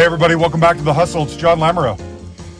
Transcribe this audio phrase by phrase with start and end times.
[0.00, 1.24] Hey, everybody, welcome back to The Hustle.
[1.24, 2.00] It's John Lamoureux.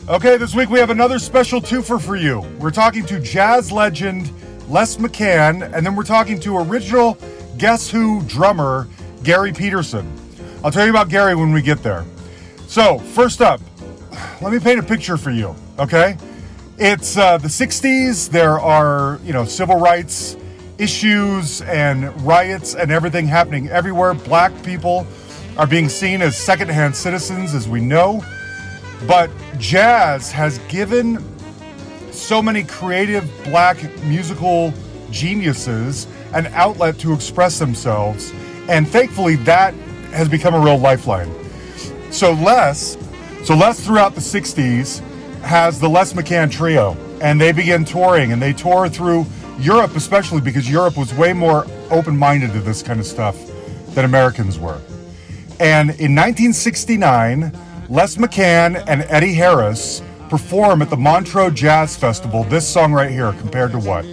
[0.07, 2.41] Okay, this week we have another special twofer for you.
[2.59, 4.31] We're talking to jazz legend
[4.69, 7.17] Les McCann, and then we're talking to original
[7.57, 8.87] Guess Who drummer
[9.23, 10.07] Garry Peterson.
[10.63, 12.05] I'll tell you about Garry when we get there.
[12.67, 13.59] So, first up,
[14.43, 16.17] let me paint a picture for you, okay?
[16.77, 18.29] It's uh, the 60s.
[18.29, 20.37] There are, you know, civil rights
[20.77, 24.13] issues and riots and everything happening everywhere.
[24.13, 25.07] Black people
[25.57, 28.23] are being seen as secondhand citizens, as we know.
[29.07, 31.23] But jazz has given
[32.11, 34.73] so many creative black musical
[35.09, 38.31] geniuses an outlet to express themselves.
[38.69, 39.73] And thankfully, that
[40.11, 41.31] has become a real lifeline.
[42.11, 42.97] So, Les,
[43.43, 44.99] so Les throughout the 60s
[45.41, 49.25] has the Les McCann Trio, and they begin touring, and they tour through
[49.59, 53.37] Europe, especially because Europe was way more open minded to this kind of stuff
[53.93, 54.79] than Americans were.
[55.61, 57.51] And in 1969,
[57.87, 63.31] Les McCann and Eddie Harris perform at the Montreux Jazz Festival this song right here,
[63.33, 64.03] Compared to What?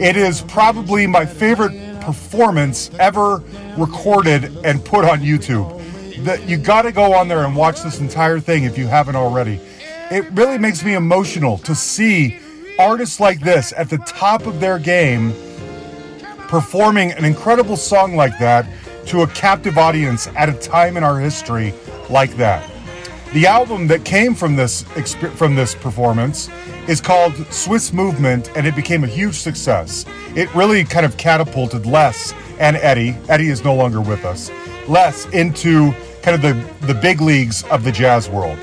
[0.00, 3.42] It is probably my favorite performance ever
[3.76, 6.24] recorded and put on YouTube.
[6.24, 9.16] That you got to go on there and watch this entire thing if you haven't
[9.16, 9.60] already.
[10.10, 12.40] It really makes me emotional to see
[12.78, 15.34] artists like this at the top of their game
[16.48, 18.66] performing an incredible song like that
[19.06, 21.74] to a captive audience at a time in our history
[22.10, 22.68] like that.
[23.32, 24.82] The album that came from this
[25.36, 26.50] from this performance
[26.86, 30.04] is called Swiss Movement, and it became a huge success.
[30.36, 33.16] It really kind of catapulted Les and Eddie.
[33.28, 34.50] Eddie is no longer with us.
[34.88, 35.92] Les into
[36.22, 38.58] kind of the, the big leagues of the jazz world.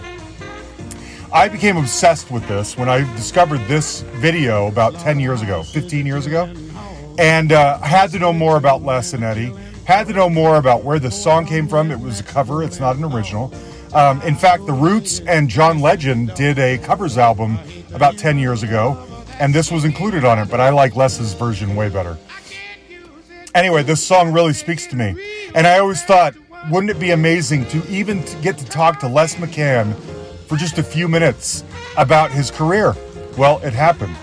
[1.32, 6.06] I became obsessed with this when I discovered this video about 10 years ago, 15
[6.06, 6.52] years ago,
[7.20, 9.54] and uh, had to know more about Les and Eddie.
[9.90, 11.90] Had to know more about where the song came from.
[11.90, 13.52] It was a cover, it's not an original.
[13.96, 17.58] Um, in fact, The Roots and John Legend did a covers album
[17.92, 19.04] about 10 years ago,
[19.40, 22.20] and this was included on it, but I like Les's version way better.
[23.56, 25.16] Anyway, this song really speaks to me.
[25.56, 26.36] And I always thought,
[26.70, 29.96] wouldn't it be amazing to even get to talk to Les McCann
[30.46, 31.64] for just a few minutes
[31.98, 32.96] about his career.
[33.40, 34.16] Well, it happened.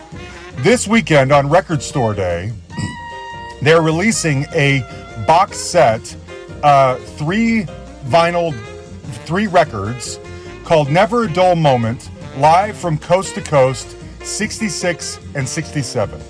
[0.59, 2.53] This weekend on Record Store Day,
[3.63, 6.17] they're releasing a box set,
[6.63, 7.65] uh, three
[8.07, 8.55] vinyl,
[9.25, 10.19] three records
[10.65, 16.21] called Never a Dull Moment, live from coast to coast, 66 and 67.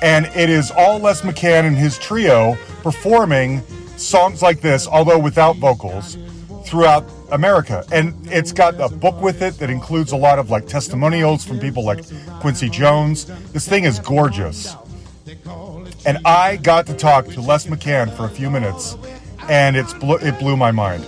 [0.00, 3.62] And it is all Les McCann and his trio performing
[3.96, 6.16] songs like this, although without vocals,
[6.64, 7.84] throughout America.
[7.90, 11.58] And it's got a book with it that includes a lot of like testimonials from
[11.58, 12.04] people like
[12.40, 13.24] Quincy Jones.
[13.52, 14.76] This thing is gorgeous.
[16.08, 18.96] And I got to talk to Les McCann for a few minutes,
[19.46, 21.04] and it's it blew my mind.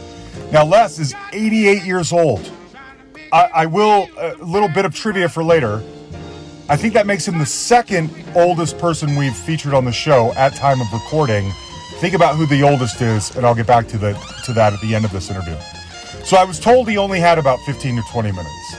[0.52, 2.52] Now, Les is 88 years old.
[3.32, 5.82] I, I will, a little bit of trivia for later.
[6.68, 10.54] I think that makes him the second oldest person we've featured on the show at
[10.54, 11.50] time of recording.
[12.00, 14.12] Think about who the oldest is, and I'll get back to the
[14.44, 15.56] to that at the end of this interview.
[16.26, 18.76] So I was told he only had about 15 to 20 minutes.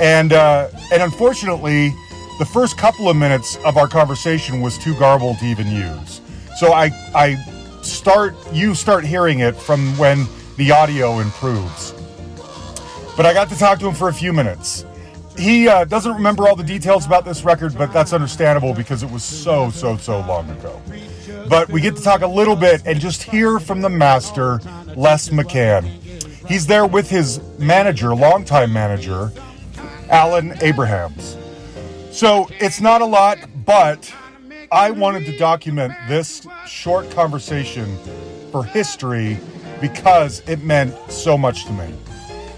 [0.00, 1.94] And, uh, and unfortunately,
[2.38, 6.20] the first couple of minutes of our conversation was too garbled to even use.
[6.56, 7.36] So I, I
[7.82, 10.26] start, you start hearing it from when
[10.56, 11.92] the audio improves.
[13.16, 14.84] But I got to talk to him for a few minutes.
[15.36, 19.10] He uh, doesn't remember all the details about this record, but that's understandable because it
[19.10, 20.80] was so, so, so long ago.
[21.48, 24.60] But we get to talk a little bit and just hear from the master,
[24.96, 25.84] Les McCann.
[26.48, 29.32] He's there with his manager, longtime manager,
[30.10, 31.36] Alan Abrahams.
[32.12, 34.14] So it's not a lot, but
[34.70, 37.96] I wanted to document this short conversation
[38.50, 39.38] for history
[39.80, 41.94] because it meant so much to me.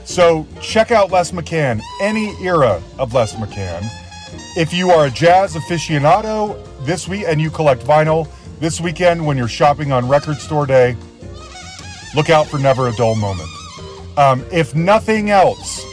[0.04, 3.88] So check out Les McCann, any era of Les McCann.
[4.56, 8.28] If you are a jazz aficionado this week and you collect vinyl
[8.58, 10.96] this weekend when you're shopping on Record Store Day,
[12.16, 13.48] look out for Never a Dull Moment.
[14.16, 15.84] Um, if nothing else,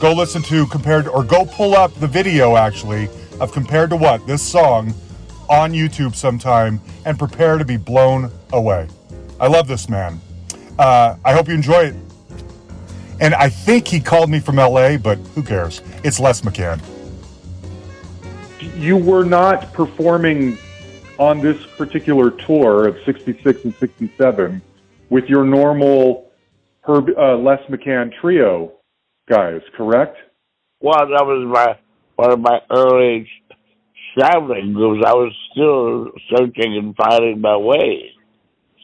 [0.00, 3.08] go listen to compared or go pull up the video actually
[3.40, 4.94] of compared to what this song
[5.48, 8.88] on YouTube sometime and prepare to be blown away.
[9.40, 10.20] I love this man.
[10.78, 11.94] Uh, I hope you enjoy it.
[13.20, 15.82] And I think he called me from LA, but who cares?
[16.04, 16.80] It's Les McCann.
[18.76, 20.56] You were not performing
[21.18, 24.62] on this particular tour of 66 and 67
[25.10, 26.30] with your normal
[26.82, 28.77] Herb, uh, Les McCann trio
[29.28, 30.16] guys, correct?
[30.80, 31.78] Well, that was my
[32.16, 33.28] one of my early
[34.16, 35.04] traveling groups.
[35.06, 38.12] I was still searching and finding my way.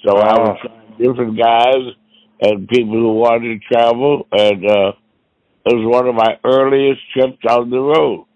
[0.05, 1.95] So I was trying different guys,
[2.41, 4.93] and people who wanted to travel, and uh,
[5.67, 8.27] it was one of my earliest trips on the road.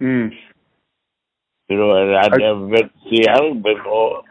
[0.00, 0.30] Mm.
[1.68, 4.22] You know, and I'd I- never been to Seattle before,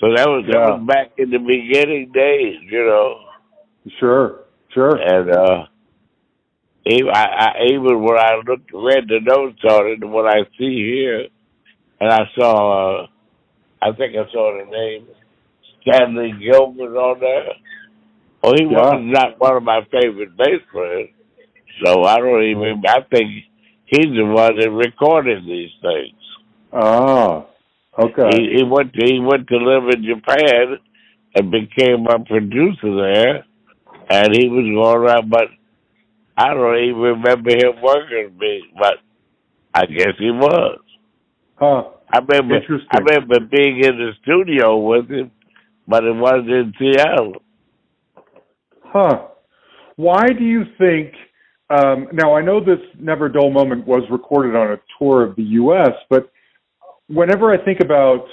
[0.00, 2.56] so that was that was back in the beginning days.
[2.70, 3.20] You know.
[3.98, 4.40] Sure,
[4.74, 4.96] sure.
[4.96, 5.64] And uh,
[6.86, 10.76] even, I, I, even when I looked, read the notes on it, what I see
[10.76, 11.26] here,
[12.00, 13.06] and I saw, uh,
[13.82, 15.06] I think I saw the name
[15.82, 17.52] Stanley Gilbert on there.
[18.42, 21.10] Well, he was not one of my favorite bass players,
[21.84, 22.82] so I don't even.
[22.88, 23.44] I think
[23.84, 26.16] he's the one that recorded these things.
[26.72, 27.44] Ah,
[27.98, 28.30] okay.
[28.32, 30.78] He, he went to he went to live in Japan
[31.34, 33.44] and became a producer there,
[34.08, 35.30] and he was going around.
[35.30, 35.48] But
[36.40, 38.94] I don't even remember him working with me, but
[39.74, 40.80] I guess he was.
[41.56, 41.82] Huh.
[42.10, 42.88] I remember Interesting.
[42.90, 45.30] I remember being in the studio with him,
[45.86, 47.42] but it wasn't in Seattle.
[48.82, 49.26] Huh.
[49.96, 51.12] Why do you think?
[51.68, 55.42] Um, now I know this Never Dull Moment was recorded on a tour of the
[55.42, 56.32] U.S., but
[57.08, 58.24] whenever I think about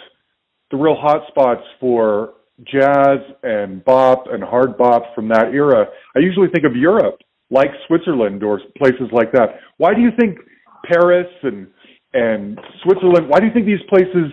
[0.72, 6.20] the real hot spots for jazz and bop and hard bop from that era, I
[6.20, 7.20] usually think of Europe,
[7.50, 9.60] like Switzerland or places like that.
[9.78, 10.38] Why do you think
[10.86, 11.68] Paris and
[12.14, 13.30] and Switzerland?
[13.30, 14.32] Why do you think these places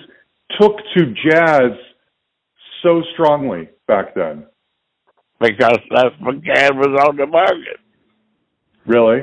[0.60, 1.72] took to jazz
[2.82, 4.46] so strongly back then?
[5.40, 7.78] Because Les McCann was on the market.
[8.86, 9.22] Really?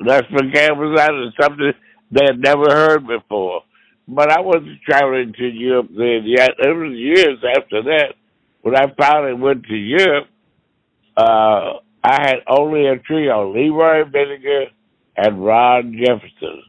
[0.00, 1.72] Les McCann was out of something
[2.10, 3.62] they had never heard before.
[4.08, 6.50] But I wasn't traveling to Europe then yet.
[6.58, 8.14] It was years after that.
[8.62, 10.26] When I finally went to Europe,
[11.16, 14.66] uh, I had only a trio, Leroy Vinnegar
[15.16, 16.62] and Ron Jefferson.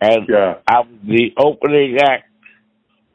[0.00, 0.54] And Yeah.
[0.68, 2.30] I was the opening act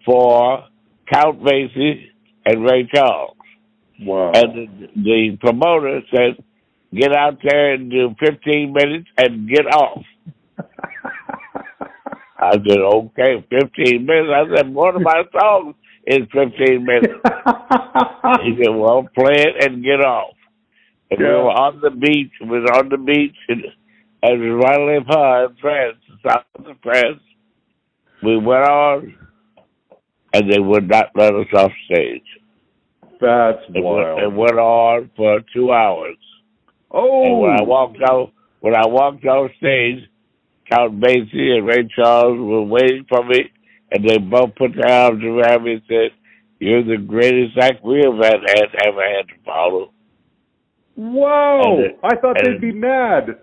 [0.05, 0.65] for
[1.11, 2.07] Count Basie
[2.45, 3.37] and Ray Charles.
[4.01, 4.31] Wow.
[4.35, 6.43] And the, the promoter said,
[6.93, 10.03] get out there and do 15 minutes and get off.
[12.37, 14.29] I said, okay, 15 minutes.
[14.35, 15.75] I said, one of my songs
[16.05, 17.13] is 15 minutes.
[18.43, 20.33] He said, well, play it and get off.
[21.11, 22.31] And we were on the beach.
[22.41, 23.35] We were on the beach
[24.23, 25.05] it was right in
[25.61, 25.97] France,
[26.27, 27.21] south of France.
[28.23, 29.15] We went on,
[30.33, 32.23] and they would not let us off stage.
[33.21, 33.87] That's It wild.
[33.87, 36.17] went, it went on for two hours.
[36.91, 37.65] oh, And when I oh!
[37.65, 40.09] walked out, when I walked off stage,
[40.71, 43.51] Count Basie and Ray Charles were waiting for me,
[43.91, 46.11] and they both put their arms around me and said,
[46.59, 48.41] "You're the greatest act we have had
[48.87, 49.92] ever had to follow."
[50.95, 51.61] Whoa!
[51.75, 53.37] and it- I thought and they'd be mad.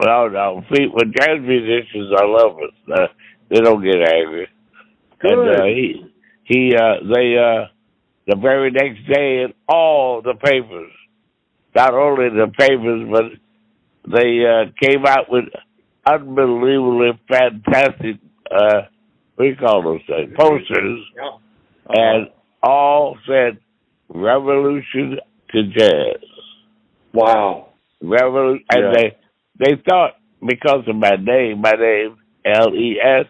[0.00, 3.06] Well, no, when jazz musicians are lovers, uh,
[3.50, 4.46] they don't get angry.
[5.22, 5.60] And Good.
[5.60, 6.04] uh, he,
[6.44, 7.66] he, uh, they, uh,
[8.28, 10.92] the very next day in all the papers,
[11.74, 15.46] not only the papers, but they uh, came out with
[16.06, 18.16] unbelievably fantastic,
[18.50, 18.82] uh,
[19.34, 20.32] what do you call those things?
[20.38, 21.00] Posters,
[21.88, 22.28] and
[22.62, 23.58] all said
[24.08, 25.18] revolution
[25.50, 26.27] to jazz.
[27.12, 27.68] Wow.
[28.02, 28.86] Revolution, Yeah.
[28.86, 29.16] and they
[29.58, 30.12] they thought
[30.46, 33.26] because of my name, my name L E S,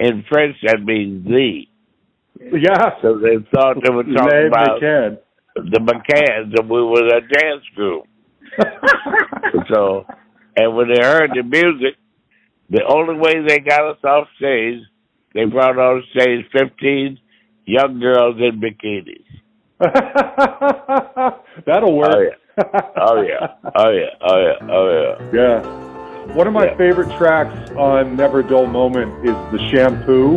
[0.00, 1.62] in French that means the.
[2.40, 2.90] Yeah.
[3.02, 5.18] So they thought they were talking about McCann.
[5.56, 8.04] the McCanns, and we were a dance group.
[9.72, 10.06] So,
[10.56, 11.96] and when they heard the music,
[12.70, 14.80] the only way they got us off stage,
[15.34, 17.18] they brought on stage fifteen
[17.66, 19.24] young girls in bikinis.
[21.66, 22.10] That'll work.
[22.14, 22.36] Oh, yeah.
[22.96, 25.32] Oh yeah, oh yeah, oh yeah, oh yeah.
[25.32, 26.34] Yeah.
[26.34, 26.76] One of my Yeah.
[26.76, 30.36] favorite tracks on Never Dull Moment is The Shampoo.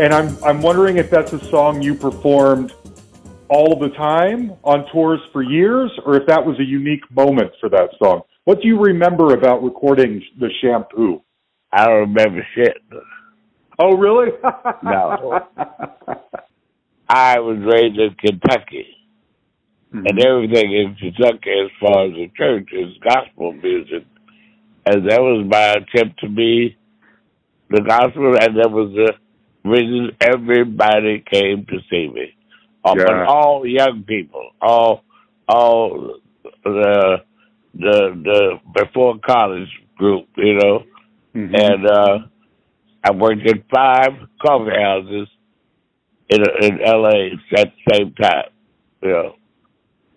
[0.00, 2.72] And I'm I'm wondering if that's a song you performed
[3.48, 7.68] all the time on tours for years, or if that was a unique moment for
[7.68, 8.22] that song.
[8.44, 11.20] What do you remember about recording the shampoo?
[11.72, 12.78] I don't remember shit.
[13.78, 14.30] Oh, really?
[14.82, 15.40] No.
[17.08, 18.86] I was raised in Kentucky,
[19.92, 20.04] Mhm.
[20.08, 24.04] and everything in Kentucky, as far as the church, is gospel music,
[24.86, 26.76] and that was my attempt to be
[27.68, 29.12] the gospel, and that was the
[29.64, 32.34] reason everybody came to see me.
[32.84, 35.04] Uh, But all young people, all
[35.48, 36.16] all
[36.64, 37.22] the
[37.74, 40.84] the the before college group, you know,
[41.34, 41.54] Mhm.
[41.54, 42.18] and uh,
[43.04, 44.12] I worked at five
[44.44, 45.28] coffee houses
[46.28, 47.32] in in L.A.
[47.56, 48.50] at the same time.
[49.02, 49.34] You know,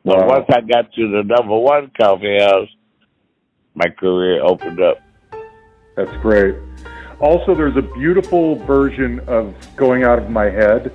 [0.06, 0.28] but Wow.
[0.28, 2.70] once I got to the number one coffee house,
[3.76, 5.00] my career opened up.
[5.96, 6.56] That's great.
[7.20, 10.92] Also, there's a beautiful version of Going Out of My Head.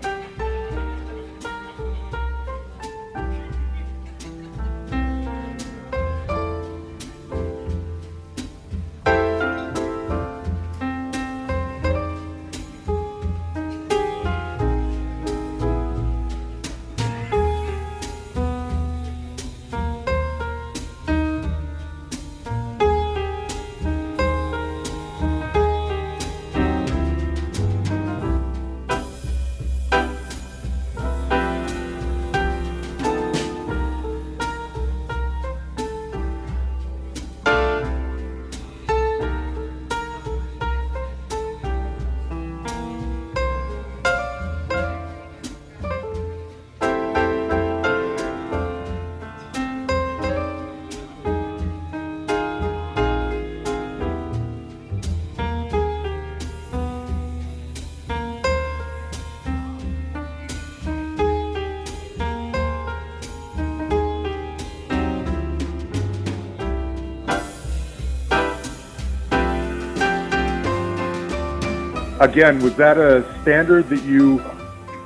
[72.39, 74.39] Again, was that a standard that you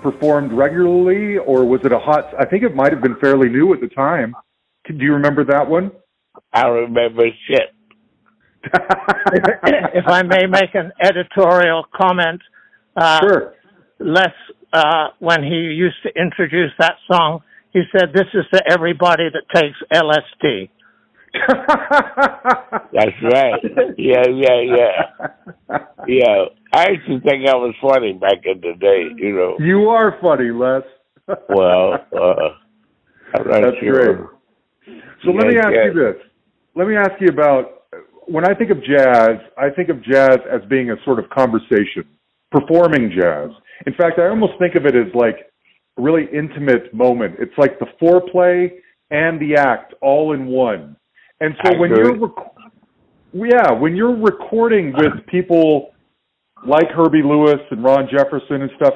[0.02, 2.28] performed regularly, or was it a hot?
[2.38, 4.34] I think it might have been fairly new at the time.
[4.86, 5.92] Do you remember that one?
[6.52, 7.72] I remember shit.
[9.32, 12.42] if I may make an editorial comment,
[12.96, 13.54] uh, sure.
[13.98, 14.34] Les,
[14.74, 17.40] uh, when he used to introduce that song,
[17.72, 20.68] he said, "This is to everybody that takes LSD."
[22.92, 23.62] That's right.
[23.96, 26.44] Yeah, yeah, yeah, yeah.
[26.72, 29.04] I used to think I was funny back in the day.
[29.16, 29.56] You know.
[29.58, 30.82] You are funny, Les.
[31.48, 32.48] Well, uh,
[33.34, 34.14] That's sure.
[34.14, 34.96] great.
[35.24, 35.84] So let me ask yeah.
[35.86, 36.22] you this.
[36.74, 37.84] Let me ask you about
[38.26, 42.04] when I think of jazz, I think of jazz as being a sort of conversation,
[42.50, 43.50] performing jazz.
[43.86, 45.52] In fact, I almost think of it as like
[45.98, 47.36] a really intimate moment.
[47.38, 48.70] It's like the foreplay
[49.10, 50.96] and the act all in one.
[51.40, 52.52] And so I when you're rec-
[53.32, 55.92] yeah, when you're recording with people
[56.66, 58.94] like Herbie Lewis and Ron Jefferson and stuff,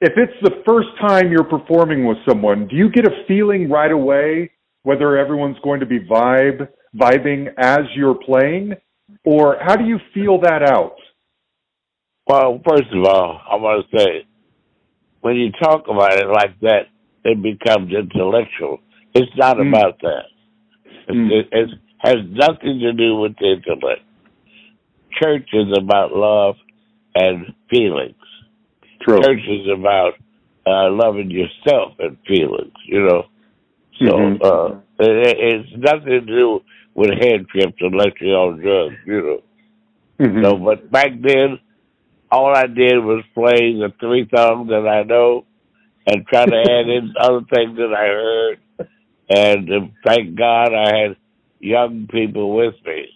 [0.00, 3.90] if it's the first time you're performing with someone, do you get a feeling right
[3.92, 4.50] away
[4.82, 8.74] whether everyone's going to be vibe vibing as you're playing,
[9.24, 10.96] or how do you feel that out?
[12.26, 14.26] Well, first of all, I want to say,
[15.20, 16.82] when you talk about it like that,
[17.24, 18.80] it becomes intellectual.
[19.14, 19.68] It's not Mm.
[19.68, 20.24] about that.
[21.08, 21.30] Mm.
[21.30, 24.02] It, it has nothing to do with the intellect.
[25.20, 26.56] Church is about love
[27.14, 28.14] and feelings.
[29.02, 29.22] True.
[29.22, 30.14] Church is about
[30.66, 33.26] uh, loving yourself and feelings, you know.
[33.98, 34.42] So Mhm.
[34.44, 36.62] uh, it, it's nothing to do
[36.94, 39.42] with head trips unless you're on drugs, you know.
[40.26, 40.44] Mhm.
[40.44, 41.58] So, but back then,
[42.30, 45.44] all I did was play the three songs that I know
[46.06, 48.58] and try to add in other things that I heard.
[49.28, 51.16] And uh, thank God I had
[51.60, 53.08] young people with me.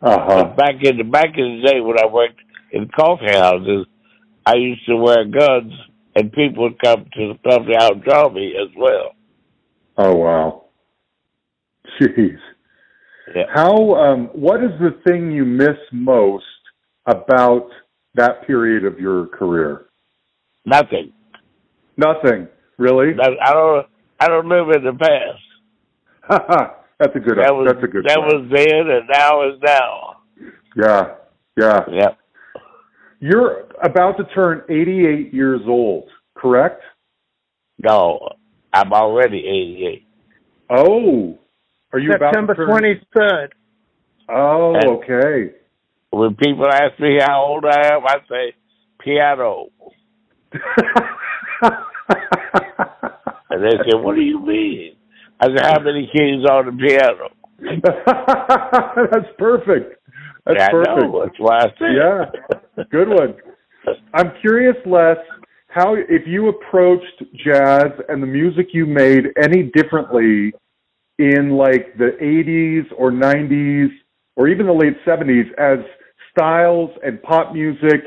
[0.00, 0.44] Uh-huh.
[0.44, 2.40] But back in the back in the day when I worked
[2.72, 3.86] in coffee houses,
[4.46, 5.72] I used to wear guns,
[6.14, 9.14] and people would come to the coffee house and draw me as well.
[9.96, 10.64] Oh wow.
[12.00, 12.38] Jeez.
[13.34, 13.42] Yeah.
[13.52, 16.44] How um what is the thing you miss most
[17.06, 17.68] about
[18.14, 19.86] that period of your career?
[20.64, 21.12] Nothing.
[21.96, 22.48] Nothing.
[22.76, 23.14] Really?
[23.20, 23.86] I don't.
[24.20, 24.92] I don't live in the
[26.28, 26.70] past.
[26.98, 28.32] that's a good That was that's a good that point.
[28.32, 30.16] was then, and now is now.
[30.76, 31.14] Yeah.
[31.56, 31.80] Yeah.
[31.92, 32.08] Yeah.
[33.20, 36.82] You're about to turn 88 years old, correct?
[37.82, 38.28] No,
[38.72, 40.06] I'm already 88.
[40.70, 41.38] Oh.
[41.92, 43.54] Are you September about to turn twenty third.
[44.28, 45.54] Oh, And- okay.
[46.10, 48.54] When people ask me how old I am, I say
[49.00, 49.68] piano.
[53.50, 54.96] And they say, What do you mean?
[55.40, 57.30] I said, How many keys on the piano?
[59.12, 59.96] That's perfect.
[60.46, 60.96] That's I perfect.
[60.96, 61.24] know.
[61.24, 63.34] That's why Yeah, good one.
[64.14, 65.16] I'm curious, Les,
[65.68, 70.52] how if you approached jazz and the music you made any differently
[71.18, 73.88] in like the 80s or 90s
[74.36, 75.84] or even the late 70s as
[76.30, 78.00] styles and pop music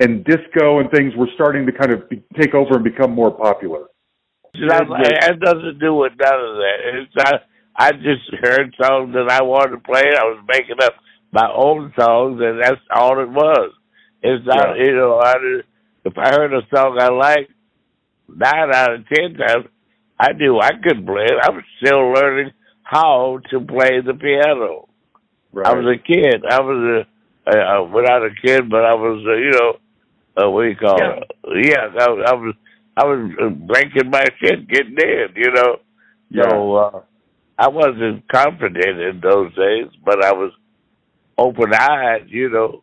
[0.00, 3.30] and disco and things were starting to kind of be, take over and become more
[3.30, 3.86] popular.
[4.54, 6.76] Not, it doesn't do with none of that.
[6.94, 7.42] It's not,
[7.74, 10.02] I just heard songs that I wanted to play.
[10.02, 10.92] I was making up
[11.32, 13.72] my own songs, and that's all it was.
[14.22, 14.84] It's not, Yeah.
[14.84, 15.68] you know, I, just-
[16.04, 17.50] if I heard a song I liked,
[18.28, 19.66] nine out of ten times,
[20.20, 21.38] I knew I could play it.
[21.42, 24.88] I was still learning how to play the piano.
[25.52, 25.66] Right.
[25.66, 26.44] I was a kid.
[26.48, 27.06] I was
[27.46, 29.76] a, uh, well, not a kid, but I was, uh, you know,
[30.36, 31.20] uh, what do you call Yeah.
[31.20, 31.66] it?
[31.68, 32.54] Yeah, I, I was,
[32.96, 33.32] I was
[33.66, 35.76] breaking my shit, getting in, you know.
[36.34, 37.02] So uh,
[37.58, 40.52] I wasn't confident in those days, but I was
[41.38, 42.82] open eyed, you know.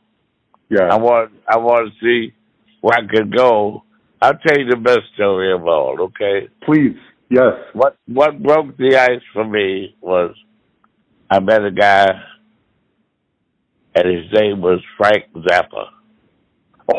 [0.69, 0.88] yeah.
[0.91, 2.34] I want, I want to see
[2.82, 3.84] where I could go.
[4.22, 5.95] I'll tell you the best story of all.
[6.02, 6.98] Okay, Please.
[7.32, 7.54] Yes.
[7.74, 10.36] what what broke the ice for me was
[11.30, 12.08] I met a guy,
[13.95, 15.89] and his name was Frank Zappa,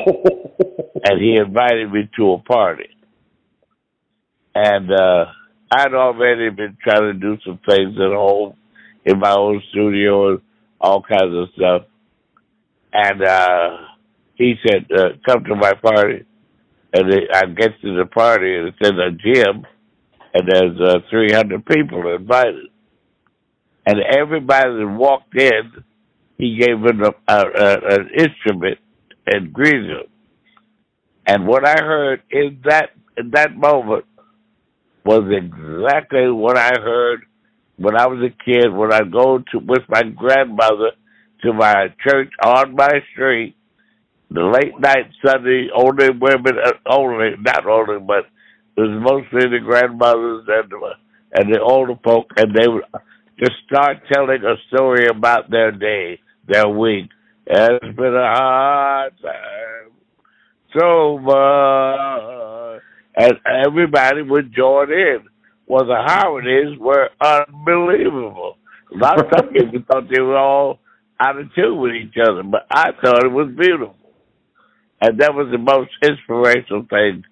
[1.05, 2.89] and he invited me to a party.
[4.61, 5.27] And uh
[5.73, 8.57] I'd already been trying to do some things at home
[9.07, 10.43] in my own studio and
[10.81, 11.83] all kinds of stuff.
[12.93, 13.71] And uh
[14.37, 16.25] he said, uh, "Come to my party."
[16.95, 19.65] And I get to the party, and it's in a gym,
[20.35, 22.67] and there's uh, 300 people invited.
[23.87, 25.73] And everybody that walked in,
[26.39, 28.79] he gave them a, a, a, an instrument
[29.27, 30.07] and greeted them.
[31.27, 34.05] And what I heard in that in that moment
[35.11, 37.27] was exactly what I heard
[37.77, 38.73] when I was a kid.
[38.73, 40.93] When I go to with my grandmother
[41.43, 43.57] to my church on my street,
[44.31, 48.27] the late night Sunday, only women, uh, only not only, but
[48.77, 50.91] it was mostly the grandmothers and the,
[51.35, 52.85] and the older folk, and they would
[53.41, 57.11] just start telling a story about their day, their week.
[57.47, 59.91] It's been a hard time,
[60.79, 62.83] so much,
[63.17, 63.33] and
[63.67, 65.19] everybody would join in.
[65.67, 68.57] Well, the harmonies were unbelievable.
[68.93, 70.79] A lot of some people thought they were all
[71.21, 73.95] out of tune with each other, but I thought it was beautiful.
[75.01, 77.25] And that was the most inspirational thing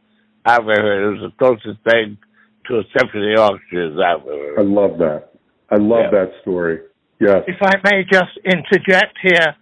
[0.44, 1.08] I've ever heard.
[1.16, 2.16] It was the closest thing
[2.66, 4.58] to a symphony orchestra as I've ever heard.
[4.58, 5.28] I love that.
[5.70, 6.10] I love Yeah.
[6.10, 6.80] that story.
[7.20, 7.42] Yes.
[7.48, 9.54] If I may just interject here,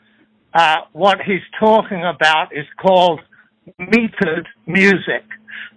[0.54, 3.20] uh, what he's talking about is called
[3.80, 5.24] metered music.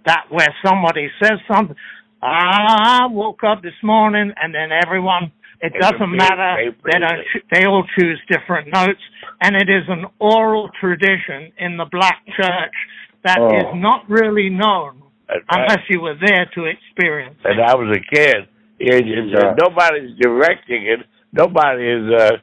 [0.06, 1.76] That where somebody says something,
[2.22, 6.90] ah, I woke up this morning, and then everyone, it It's doesn't big matter, paper,
[6.92, 9.00] they don't, ch- they all choose different notes,
[9.42, 12.74] and it is an oral tradition in the black church
[13.24, 13.74] that is Oh.
[13.76, 15.60] not really known That's right.
[15.68, 17.50] unless you were there to experience it.
[17.50, 18.48] and I was a kid.
[18.78, 19.54] It, it's, Yeah.
[19.60, 21.00] Nobody's directing it.
[21.32, 22.36] Nobody is uh,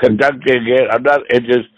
[0.00, 0.88] conducting it.
[0.90, 1.20] I'm not.
[1.28, 1.68] It just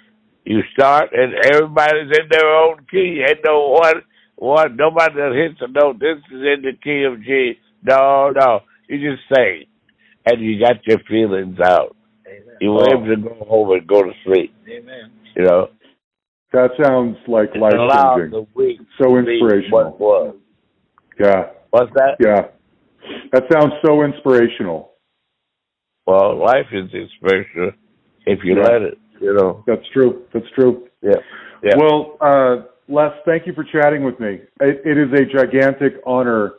[0.45, 3.23] you start and everybody's in their own key.
[3.27, 4.03] Ain't no one
[4.41, 4.77] one.
[4.77, 6.01] Nobody that hits a note.
[6.01, 7.59] This is in the key of G.
[7.83, 8.61] No, no.
[8.89, 9.69] You just say,
[10.27, 11.97] and you got your feelings out.
[12.61, 14.55] You were able to go home and go to sleep.
[14.69, 15.11] Amen.
[15.37, 15.69] You know,
[16.53, 18.87] That sounds like life allowed changing.
[18.99, 19.85] So to be inspirational.
[19.93, 20.37] What was?
[21.19, 21.43] Yeah.
[21.71, 22.17] What's that?
[22.21, 22.49] Yeah.
[23.33, 24.93] That sounds so inspirational.
[26.07, 27.73] Well, life is inspirational
[28.27, 28.63] if you Yeah.
[28.65, 28.99] let it.
[29.21, 29.63] You know.
[29.67, 30.25] That's true.
[30.33, 30.89] That's true.
[31.03, 31.17] Yeah.
[31.63, 31.77] Yeah.
[31.77, 34.41] Well, uh, Les, thank you for chatting with me.
[34.61, 36.55] It, it is a gigantic honor.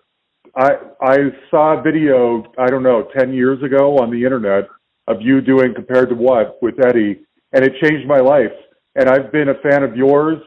[0.56, 1.18] I I
[1.50, 4.70] saw a video, I don't know, 10 years ago on the internet
[5.08, 7.20] of you doing Compared to What with Eddie,
[7.52, 8.54] and it changed my life.
[8.96, 10.38] And I've been a fan of yours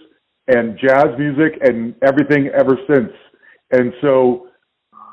[0.48, 3.10] and jazz music and everything ever since.
[3.72, 4.48] And so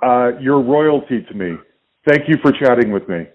[0.01, 1.57] uh, you're royalty to me.
[2.07, 3.27] Thank you for chatting with me.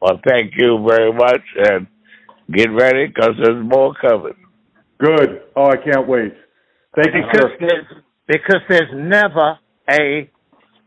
[0.00, 1.88] Well, thank you very much, and
[2.52, 4.34] get ready because there's more coming.
[5.00, 5.42] Good.
[5.56, 6.34] Oh, I can't wait.
[6.96, 7.56] Thank Because sir.
[7.60, 7.86] there's,
[8.28, 9.58] because there's never
[9.90, 10.30] a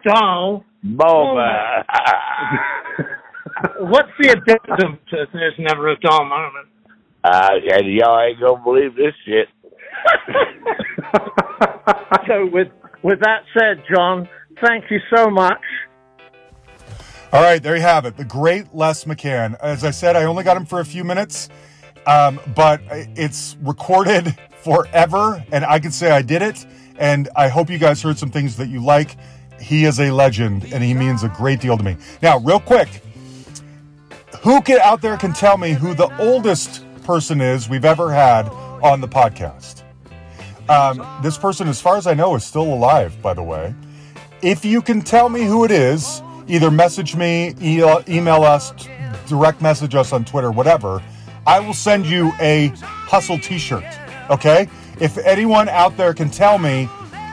[0.05, 1.85] dull Moment.
[3.79, 6.67] What's the addendum to there's never a dull moment?
[7.23, 9.47] uh, and y'all ain't gonna believe this shit.
[12.27, 12.67] So with
[13.03, 14.27] with that said, John,
[14.61, 15.61] thank you so much.
[17.31, 18.17] All right, there you have it.
[18.17, 19.55] The great Les McCann.
[19.61, 21.47] As I said, I only got him for a few minutes,
[22.05, 24.35] um, but it's recorded
[24.67, 26.65] forever, and I can say I did it.
[26.97, 29.15] And I hope you guys heard some things that you like.
[29.61, 31.95] He is a legend, and he means a great deal to me.
[32.21, 32.89] Now, real quick,
[34.41, 38.49] who can, out there can tell me who the oldest person is we've ever had
[38.83, 39.83] on the podcast?
[40.69, 43.73] Um, this person, as far as I know, is still alive, by the way.
[44.41, 48.73] If you can tell me who it is, either message me, e- email us,
[49.27, 51.01] direct message us on Twitter, whatever.
[51.45, 53.85] I will send you a Hustle t shirt.
[54.29, 54.67] Okay?
[54.99, 56.89] If anyone out there can tell me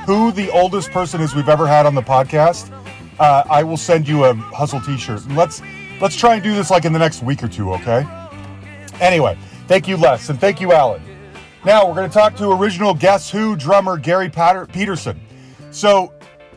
[0.07, 2.71] who the oldest person is we've ever had on the podcast,
[3.19, 5.25] uh, I will send you a Hustle t shirt.
[5.25, 5.63] And let's,
[6.01, 8.07] let's try and do this like in the next week or two, okay?
[9.01, 11.03] Anyway, thank you, Les, and thank you, Alan.
[11.65, 15.19] Now we're going to talk to original Guess Who drummer Garry Patter- Peterson.
[15.71, 16.13] So,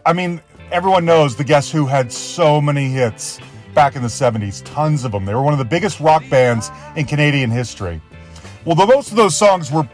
[0.05, 3.39] I mean, everyone knows the Guess Who had so many hits
[3.73, 5.23] back in the 70s, tons of them.
[5.23, 8.01] They were one of the biggest rock bands in Canadian history.
[8.65, 9.87] Well, the, most of those songs were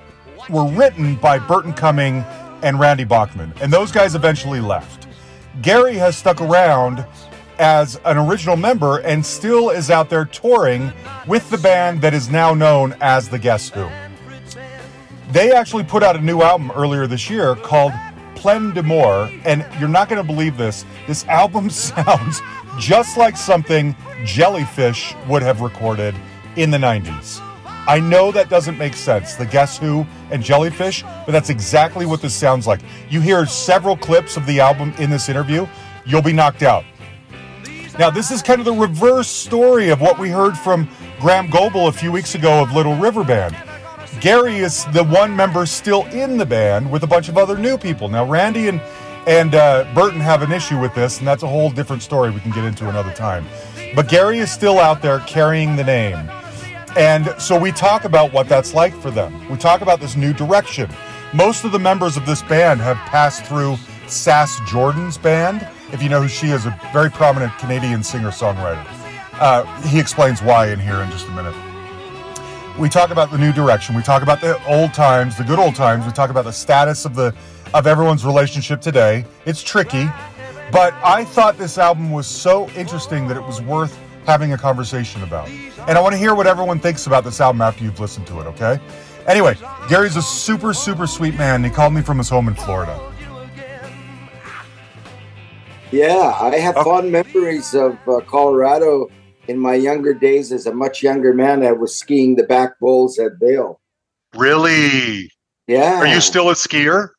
[0.49, 2.23] were written by Burton Cummings
[2.62, 5.08] and Randy Bachman, and those guys eventually left.
[5.62, 7.06] Garry has stuck around
[7.60, 10.91] as an original member and still is out there touring
[11.27, 13.88] with the band that is now known as the Guess Who.
[15.32, 17.93] They actually put out a new album earlier this year called
[18.36, 20.86] Plein d'Amour, and you're not going to believe this.
[21.08, 22.41] This album sounds
[22.77, 26.15] just like something Jellyfish would have recorded
[26.56, 27.41] in the 90s.
[27.86, 32.22] I know that doesn't make sense, the Guess Who and Jellyfish, but that's exactly what
[32.22, 32.80] this sounds like.
[33.10, 35.67] You hear several clips of the album in this interview,
[36.06, 36.86] you'll be knocked out.
[38.00, 41.88] Now, this is kind of the reverse story of what we heard from Graham Goble
[41.88, 43.56] a few weeks ago of Little River Band.
[44.22, 47.78] Garry is the one member still in the band with a bunch of other new
[47.78, 48.08] people.
[48.08, 48.82] Now, Randy and
[49.26, 52.41] and uh, Burton have an issue with this, and that's a whole different story we
[52.41, 53.46] can get into another time.
[53.96, 56.30] But Garry is still out there carrying the name.
[56.95, 59.49] And so we talk about what that's like for them.
[59.49, 60.89] We talk about this new direction.
[61.34, 63.77] Most of the members of this band have passed through
[64.08, 65.67] Sass Jordan's band.
[65.91, 68.86] If you know who she is, a very prominent Canadian singer songwriter.
[69.34, 71.56] Uh, he explains why in here in just a minute.
[72.77, 73.95] We talk about the new direction.
[73.95, 76.06] We talk about the old times, the good old times.
[76.06, 77.34] We talk about the status of the
[77.73, 79.25] of everyone's relationship today.
[79.45, 80.06] It's tricky,
[80.71, 85.24] but I thought this album was so interesting that it was worth having a conversation
[85.24, 85.48] about.
[85.88, 88.40] And I want to hear what everyone thinks about this album after you've listened to
[88.40, 88.80] it, okay?
[89.28, 89.56] Anyway,
[89.90, 91.64] Garry's a super, super sweet man.
[91.64, 93.00] He called me from his home in Florida.
[95.92, 96.84] Yeah, I have Okay.
[96.84, 99.10] fond memories of uh, Colorado
[99.48, 101.64] in my younger days as a much younger man.
[101.64, 103.80] I was skiing the back bowls at Vail.
[104.36, 105.30] Really?
[105.68, 106.00] Yeah.
[106.00, 107.10] Are you still a skier?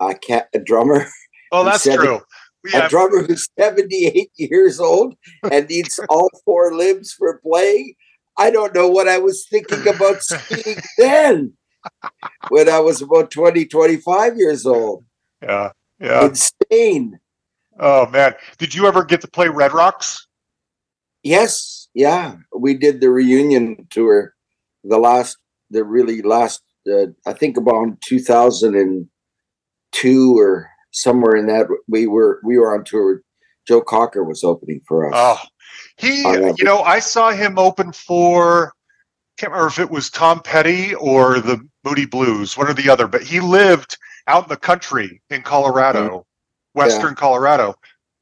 [0.00, 1.06] a, cat, a drummer?
[1.52, 2.20] Oh, that's true.
[2.64, 5.14] We A drummer who's 78 years old
[5.50, 7.94] and needs all four limbs for playing.
[8.38, 11.52] I don't know what I was thinking about skiing then
[12.48, 15.04] when I was about 20, 25 years old.
[15.42, 16.26] yeah, yeah.
[16.26, 17.20] Insane.
[17.78, 20.26] Oh man, did you ever get to play Red Rocks?
[21.22, 24.34] Yes, yeah, we did the reunion tour,
[24.84, 25.36] the last,
[25.70, 31.66] the really last, uh, I think about 2002 or somewhere in that.
[31.88, 33.22] We were we were on tour.
[33.66, 35.12] Joe Cocker was opening for us.
[35.14, 35.38] Oh,
[35.96, 36.22] he.
[36.22, 38.72] You know, I saw him open for.
[39.36, 43.08] Can't remember if it was Tom Petty or the Moody Blues, one or the other.
[43.08, 46.24] But he lived out in the country in Colorado,
[46.74, 47.74] Western Colorado,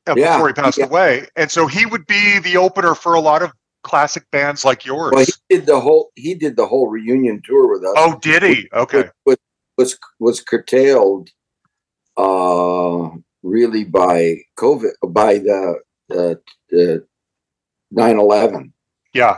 [0.06, 0.86] uh, Yeah, before he passed yeah.
[0.86, 1.26] away.
[1.36, 5.12] And so he would be the opener for a lot of classic bands like yours.
[5.14, 7.92] Well, he did the whole he did the whole reunion tour with us.
[7.96, 8.68] oh, did he?
[8.72, 9.10] Okay.
[9.26, 9.36] was
[9.76, 11.28] was, was curtailed,
[12.16, 13.10] uh,
[13.42, 15.76] really by COVID, by the
[16.10, 16.34] uh,
[16.70, 17.06] the
[17.90, 18.72] nine eleven.
[19.14, 19.36] Yeah.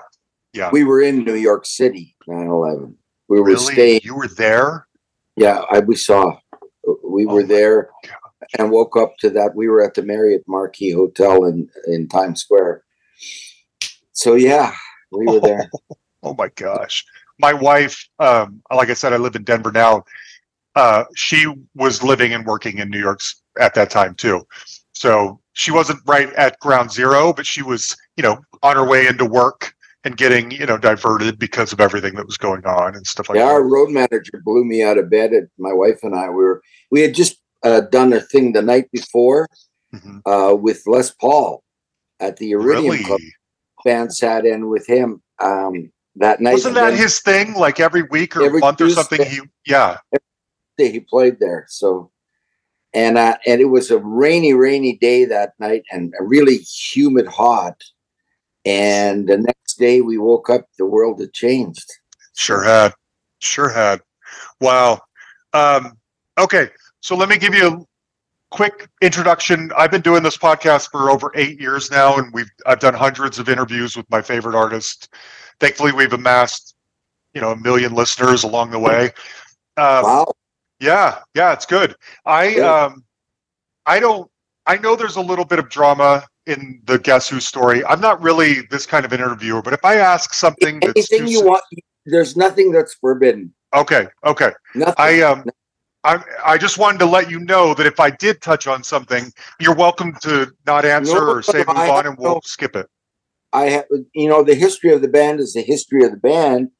[0.53, 0.71] Yeah.
[0.73, 2.95] We were in New York City, 9-11.
[3.29, 3.73] We were Really?
[3.73, 4.01] staying.
[4.05, 4.87] You were there?
[5.35, 6.39] Yeah, I, we saw.
[7.03, 8.49] We Oh were there God.
[8.61, 9.57] and woke up to that.
[9.57, 12.85] We were at the Marriott Marquis Hotel in in Times Square.
[14.13, 14.73] So yeah,
[15.11, 15.69] we were there.
[16.23, 17.05] Oh my gosh.
[17.41, 20.05] My wife, um, like I said, I live in Denver now.
[20.75, 23.21] Uh, she was living and working in New York
[23.61, 24.47] at that time too.
[24.93, 29.07] So she wasn't right at ground zero, but she was, you know, on her way
[29.07, 33.07] into work and getting, you know, diverted because of everything that was going on and
[33.07, 35.33] stuff like yeah, our road manager blew me out of bed.
[35.33, 38.63] And my wife and I we were we had just uh, done a thing the
[38.63, 39.49] night before
[39.95, 40.23] Mhm.
[40.27, 41.63] uh, with Les Paul
[42.19, 43.05] at the Iridium Really?
[43.05, 43.21] Club.
[43.85, 46.55] Band sat in with him um, that night.
[46.55, 47.53] Wasn't that then his thing?
[47.55, 49.23] Like every week or Every month or something?
[49.25, 49.99] He, yeah.
[50.77, 51.67] Day he played there.
[51.69, 52.11] So,
[52.93, 57.27] and uh, and it was a rainy, rainy day that night, and a really humid,
[57.27, 57.83] hot.
[58.65, 61.91] And the next day we woke up, the world had changed.
[62.35, 62.95] Sure had.
[63.39, 64.01] Sure had.
[64.61, 65.01] Wow.
[65.53, 65.99] Um,
[66.39, 66.69] okay,
[67.01, 67.87] so let me give you a
[68.51, 69.71] quick introduction.
[69.77, 73.39] I've been doing this podcast for over eight years now, and we've I've done hundreds
[73.39, 75.09] of interviews with my favorite artists.
[75.61, 76.75] Thankfully, we've amassed
[77.35, 79.07] you know a million listeners along the way.
[79.77, 80.33] Um, Wow.
[80.81, 81.97] Yeah, yeah, it's good.
[82.27, 82.63] I Good.
[82.63, 83.05] um,
[83.87, 84.31] I don't.
[84.67, 87.85] I know there's a little bit of drama in the Guess Who story.
[87.85, 91.29] I'm not really this kind of an interviewer, but if I ask something that's Anything
[91.29, 91.63] you want,
[92.07, 93.55] there's nothing that's forbidden.
[93.75, 94.53] okay, okay.
[94.75, 94.95] Nothing.
[94.99, 95.45] I um,
[96.03, 99.33] I I just wanted to let you know that if I did touch on something,
[99.61, 102.89] you're welcome to not answer No, or say move on, and we'll no- skip it.
[103.53, 103.85] I have,
[104.15, 106.71] you know, the history of the band is the history of the band,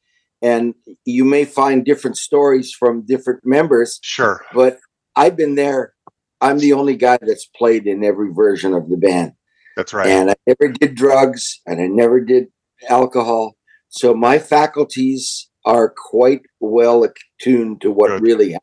[0.45, 0.75] and
[1.07, 4.45] you may find different stories from different members, Sure.
[4.53, 4.79] but
[5.17, 5.95] I've been there.
[6.43, 9.33] I'm the only guy that's played in every version of the band,
[9.75, 10.07] That's right.
[10.07, 12.49] and I never did drugs, and I never did
[12.91, 13.57] alcohol.
[13.89, 18.23] So my faculties are quite well attuned to what Good.
[18.23, 18.61] really happened.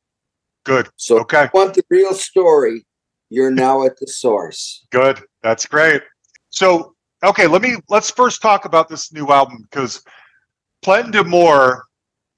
[0.65, 0.89] Good.
[0.97, 1.43] So if Okay.
[1.45, 2.85] you want the real story,
[3.31, 4.85] you're now at the source.
[4.91, 5.19] Good.
[5.41, 6.03] That's great.
[6.49, 10.03] So, okay, let me let's first talk about this new album because
[10.81, 11.83] Plein d'Amour,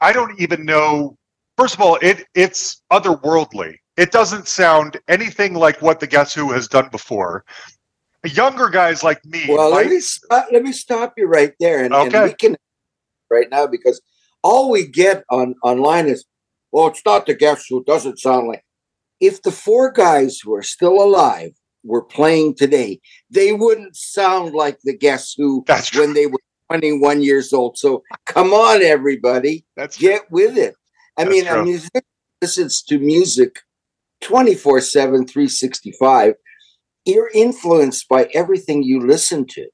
[0.02, 1.18] I don't even know.
[1.58, 3.76] First of all, it it's otherworldly.
[3.96, 7.46] It doesn't sound anything like what the Guess Who has done before.
[8.26, 11.94] Younger guys like me, Well, let me stop, let me stop you right there, and,
[11.94, 12.56] and we can
[13.30, 14.02] right now because
[14.44, 16.26] all we get on online is,
[16.72, 18.64] well, it's not the Guess who doesn't sound like.
[19.20, 21.52] If the four guys who are still alive
[21.84, 26.02] were playing today, they wouldn't sound like the Guess who That's true.
[26.02, 26.40] when they were
[26.74, 27.78] 21 years old.
[27.78, 30.76] So come on, everybody, that's get with it.
[31.18, 31.66] I That's mean, a true.
[31.66, 32.02] musician
[32.42, 33.60] listens to music
[34.22, 36.34] 24 7, 365.
[37.06, 39.68] You're influenced by everything you listen to.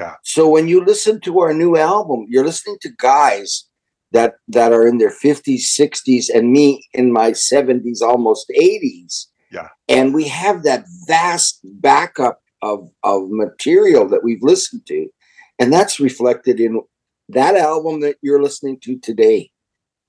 [0.00, 0.14] Yeah.
[0.22, 3.66] So when you listen to our new album, you're listening to guys
[4.12, 9.26] that that are in their 50s, 60s, and me in my 70s, almost 80s.
[9.50, 9.68] Yeah.
[9.88, 15.08] And we have that vast backup of of material that we've listened to.
[15.58, 16.80] And that's reflected in
[17.30, 19.50] that album that you're listening to today.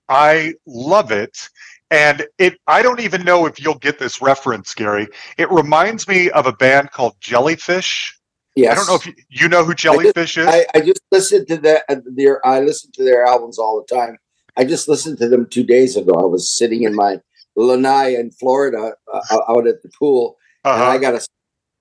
[0.07, 1.49] I love it.
[1.91, 5.07] And it I don't even know if you'll get this reference, Garry.
[5.37, 8.15] It reminds me of a band called Jellyfish.
[8.55, 8.71] Yes.
[8.71, 10.47] I don't know if you, you know who Jellyfish is.
[10.47, 11.83] I, I just listened to that.
[11.89, 14.17] uh, Their I listen to their albums all the time.
[14.57, 16.11] I just listened to them two days ago.
[16.13, 17.19] I was sitting in my
[17.55, 20.91] lanai in Florida, uh, out at the pool, and Uh-huh.
[20.91, 21.25] I got a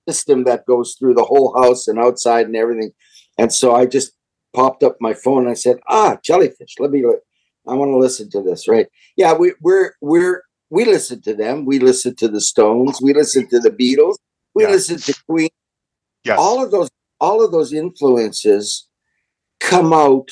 [0.09, 2.93] system that goes through the whole house and outside and everything.
[3.39, 4.13] And so I just
[4.55, 6.75] popped up my phone and I said, "Ah, jellyfish.
[6.79, 7.05] Let me.
[7.07, 7.15] Li-
[7.67, 8.87] I want to listen to this." Right?
[9.17, 11.65] Yeah, we, we're we're we listen to them.
[11.65, 13.01] We listen to the Stones.
[13.01, 14.17] We listen to the Beatles.
[14.55, 15.51] We listen to Queen
[16.25, 16.39] yes.
[16.39, 18.87] all of those all of those influences
[19.61, 20.31] come out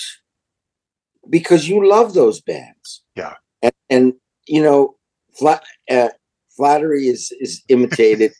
[1.29, 3.35] because you love those bands Yeah.
[3.63, 4.15] and, and
[4.47, 4.97] you know
[5.35, 6.09] flat, uh,
[6.57, 8.33] flattery is is imitated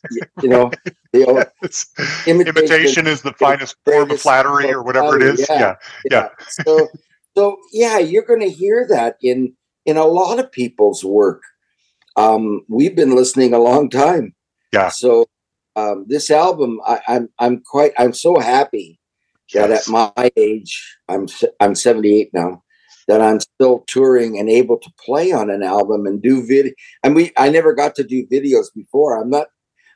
[0.43, 0.71] you know
[1.13, 1.87] the old, It's-
[2.27, 5.49] Imitation imitation is the finest form of flattery or whatever it flattery, is.
[5.49, 5.59] yeah.
[5.61, 5.75] Yeah.
[6.11, 6.29] Yeah.
[6.65, 6.89] so
[7.37, 11.43] so yeah you're going to hear that in in a lot of people's work
[12.17, 14.35] um we've been listening a long time
[14.73, 14.89] Yeah.
[14.89, 15.27] so
[15.77, 18.99] um this album I, i'm i'm quite i'm so happy
[19.55, 21.27] that at my age i'm
[21.61, 22.63] I'm 78 now
[23.09, 27.15] that i'm still touring and able to play on an album and do video and
[27.15, 29.49] we i never got to do videos before i'm not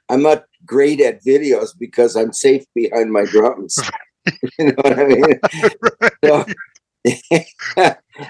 [0.08, 3.78] i'm not great at videos because i'm safe behind my drums
[4.58, 5.40] you know what i mean
[6.24, 6.44] so,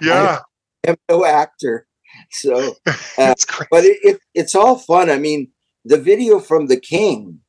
[0.00, 0.38] yeah.
[0.86, 1.86] I'm no actor
[2.30, 3.68] so uh, great.
[3.70, 5.10] but it, it, it's all fun.
[5.10, 5.48] I mean,
[5.84, 7.40] the video from The King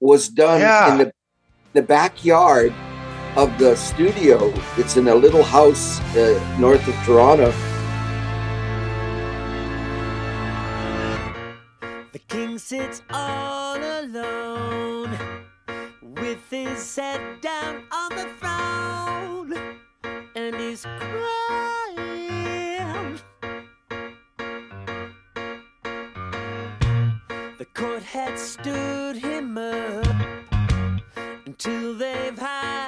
[0.00, 0.92] was done Yeah.
[0.92, 1.12] in the
[1.74, 2.72] the backyard
[3.36, 4.52] of the studio.
[4.76, 7.52] It's in a little house uh, north of Toronto.
[12.12, 15.10] The king sits all alone
[16.02, 19.54] with his head down on the throne
[20.34, 21.58] and he's crying.
[27.58, 30.06] The court had stood him up
[31.46, 32.87] until they've had,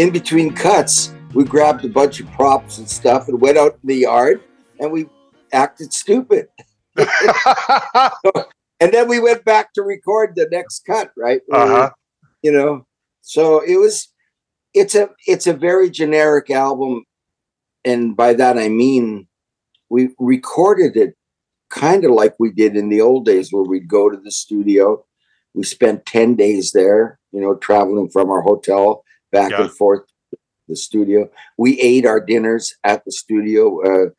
[0.00, 3.86] in between cuts, we grabbed a bunch of props and stuff and went out in
[3.86, 4.40] the yard
[4.78, 5.06] and we
[5.52, 6.48] acted stupid.
[6.96, 7.06] and
[8.80, 11.42] then we went back to record the next cut, right?
[11.52, 11.90] uh-huh.
[12.42, 12.86] You know,
[13.20, 14.08] so it was.
[14.72, 17.04] It's a it's a very generic album,
[17.84, 19.26] and by that I mean
[19.90, 21.16] we recorded it
[21.70, 25.04] kind of like we did in the old days, where we'd go to the studio.
[25.54, 29.62] We spent ten days there, you know, traveling from our hotel back Yeah.
[29.62, 30.38] and forth to
[30.68, 31.28] the studio.
[31.56, 33.80] We ate our dinners at the studio.
[33.82, 34.10] Uh,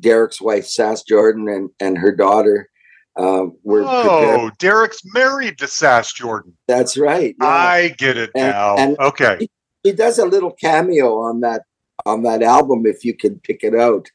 [0.00, 2.68] Derek's wife, Sass Jordan, and and her daughter
[3.16, 4.40] um, were prepared.
[4.40, 6.56] Oh, Derek's married to Sass Jordan.
[6.68, 7.34] That's right.
[7.40, 7.46] yeah.
[7.46, 8.76] I get it And- now.
[8.76, 9.48] and- okay.
[9.82, 11.62] he does a little cameo on that
[12.06, 14.08] on that album if you can pick it out.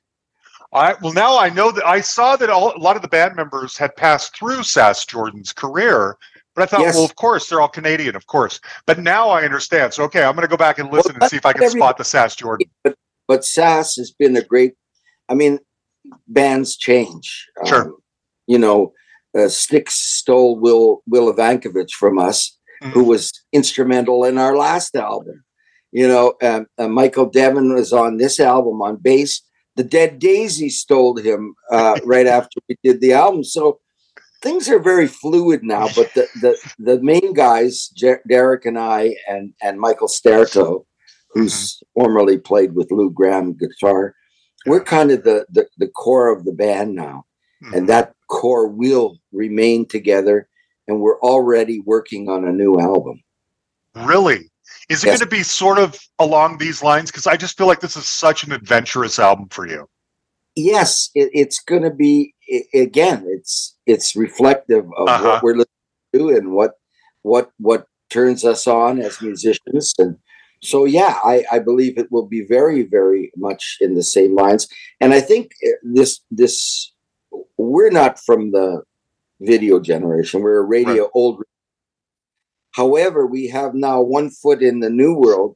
[0.73, 3.35] I well now I know that I saw that all, a lot of the band
[3.35, 6.17] members had passed through Sass Jordan's career,
[6.55, 6.95] but I thought, Yes.
[6.95, 8.59] well, of course they're all Canadian, of course.
[8.87, 9.93] But now I understand.
[9.93, 11.97] So okay, I'm going to go back and listen and see if I can spot
[11.97, 12.69] the Sass Jordan.
[13.27, 14.73] But Sass has been a great.
[15.29, 15.59] I mean,
[16.27, 17.47] bands change.
[17.65, 17.85] Sure.
[17.85, 17.97] Um,
[18.47, 18.93] you know,
[19.37, 22.57] uh, Styx stole Will Will Evankovich from us,
[22.93, 23.07] who Mhm.
[23.07, 25.43] was instrumental in our last album.
[25.91, 29.41] You know, um, uh, Michael Devon was on this album on bass.
[29.75, 33.43] The Dead Daisy stole him uh, right after we did the album.
[33.43, 33.79] So
[34.41, 35.87] things are very fluid now.
[35.95, 40.85] But the the, the main guys, Jer- Derek and I, and and Michael Staertow,
[41.31, 44.15] who's formerly played with Lou Gramm guitar,
[44.65, 47.25] we're kind of the, the the core of the band now,
[47.63, 47.73] Mhm.
[47.77, 50.47] and that core will remain together.
[50.87, 53.23] And we're already working on a new album.
[53.95, 54.51] Really?
[54.87, 55.19] Is it Yes.
[55.19, 57.09] going to be sort of along these lines?
[57.09, 59.89] Because I just feel like this is such an adventurous album for you.
[60.55, 63.25] yes, it, it's going to be i- again.
[63.27, 65.23] It's it's reflective of Uh-huh.
[65.23, 66.73] what we're listening to and what
[67.23, 70.17] what what turns us on as musicians, and
[70.61, 74.67] so yeah, I, I believe it will be very very much in the same lines.
[75.01, 76.93] And I think uh, this this
[77.57, 78.81] we're not from the
[79.41, 80.41] video generation.
[80.41, 81.43] We're a radio old.
[82.71, 85.55] However, we have now one foot in the new world.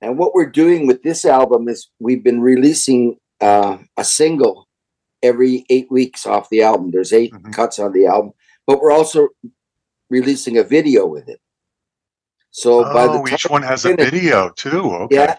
[0.00, 4.66] And what we're doing with this album is we've been releasing uh, a single
[5.22, 6.90] every eight weeks off the album.
[6.90, 7.52] There's 8 Mhm.
[7.52, 8.32] cuts on the album,
[8.66, 9.28] but we're also
[10.10, 11.40] releasing a video with it.
[12.50, 14.82] So by the oh, time each one has a video too.
[15.04, 15.16] Okay.
[15.16, 15.38] yeah,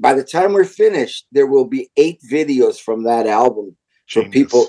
[0.00, 3.76] by the time we're finished, there will be eight videos from that album
[4.08, 4.66] for people.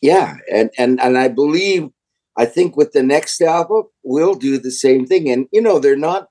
[0.00, 1.88] Yeah, and and and I believe,
[2.36, 5.28] I think with the next album we'll do the same thing.
[5.30, 6.28] And you know, they're not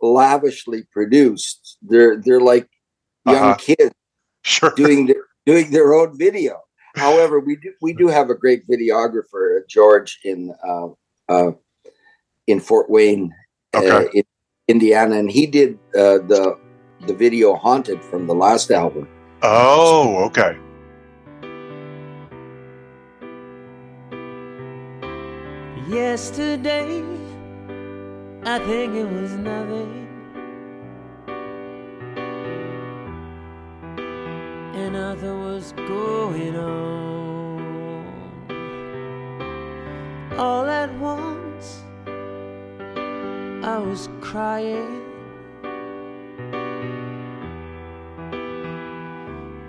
[0.00, 1.76] lavishly produced.
[1.82, 2.68] They're they're like
[3.26, 3.56] young Uh-huh.
[3.56, 3.94] kids
[4.42, 4.72] Sure.
[4.74, 6.60] doing their doing their own video.
[6.98, 10.88] However, we do we do have a great videographer, George in uh,
[11.28, 11.52] uh,
[12.46, 13.32] in Fort Wayne,
[13.74, 14.24] uh, in
[14.68, 16.58] Indiana, and he did uh, the
[17.06, 19.08] the video "Haunted" from the last album.
[19.42, 20.56] Oh, okay.
[25.88, 27.02] Yesterday,
[28.44, 29.97] I think it was nothing.
[34.90, 38.06] Nothing was going on.
[40.38, 45.02] All at once, I was crying.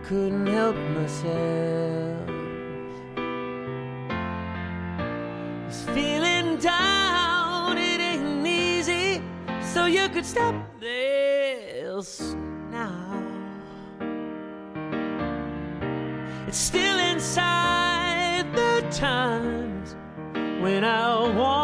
[0.04, 2.30] Couldn't help myself.
[5.68, 9.22] was feeling down, it ain't easy,
[9.62, 12.36] so you could stop this
[16.50, 19.96] It's still inside the times
[20.60, 21.59] when I want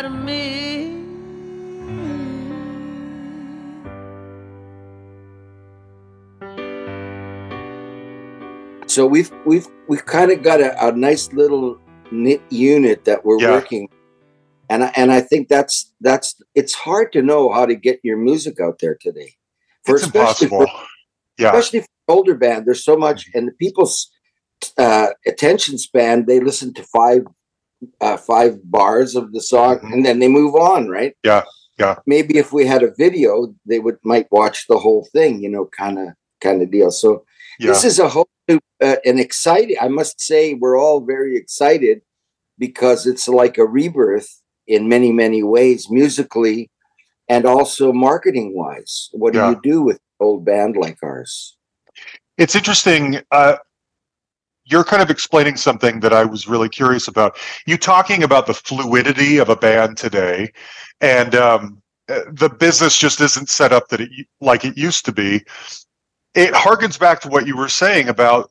[0.00, 1.00] inside of me.
[8.86, 11.78] So we've we've we've kind of got a, a nice little
[12.10, 13.52] knit unit that we're Yeah.
[13.52, 13.88] working,
[14.68, 18.16] and I, and I think that's that's it's hard to know how to get your
[18.16, 19.34] music out there today.
[19.84, 20.66] For It's especially impossible.
[20.66, 20.86] for-
[21.38, 21.48] Yeah.
[21.56, 22.66] especially for older band.
[22.66, 24.10] There's so much, and the people's
[24.76, 26.26] uh, attention span.
[26.26, 27.22] They listen to five
[28.00, 29.92] uh, five bars of the song, Mhm.
[29.92, 30.88] and then they move on.
[30.88, 31.14] Right?
[31.24, 31.44] Yeah.
[31.78, 31.96] Yeah.
[32.06, 35.64] maybe if we had a video, they would might watch the whole thing, you know,
[35.64, 36.08] kind of
[36.42, 36.90] kind of deal.
[36.90, 37.24] So
[37.58, 37.68] Yeah.
[37.68, 39.76] this is a whole new, uh, an exciting.
[39.80, 42.02] I must say, we're all very excited
[42.58, 44.28] because it's like a rebirth
[44.66, 46.70] in many many ways, musically,
[47.30, 49.08] and also marketing wise.
[49.12, 49.50] What do Yeah.
[49.50, 51.56] you do with an old band like ours?
[52.36, 53.20] It's interesting.
[53.30, 53.56] Uh,
[54.70, 57.38] you're kind of explaining something that I was really curious about.
[57.66, 60.52] You talking about the fluidity of a band today,
[61.00, 64.10] and um, uh, the business just isn't set up that it
[64.40, 65.44] like it used to be.
[66.34, 68.50] It harkens back to what you were saying about.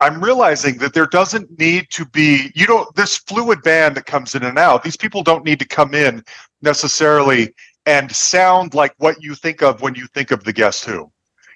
[0.00, 4.34] I'm realizing that there doesn't need to be you don't this fluid band that comes
[4.34, 4.82] in and out.
[4.82, 6.22] These people don't need to come in
[6.60, 7.54] necessarily
[7.86, 11.10] and sound like what you think of when you think of the Guess Who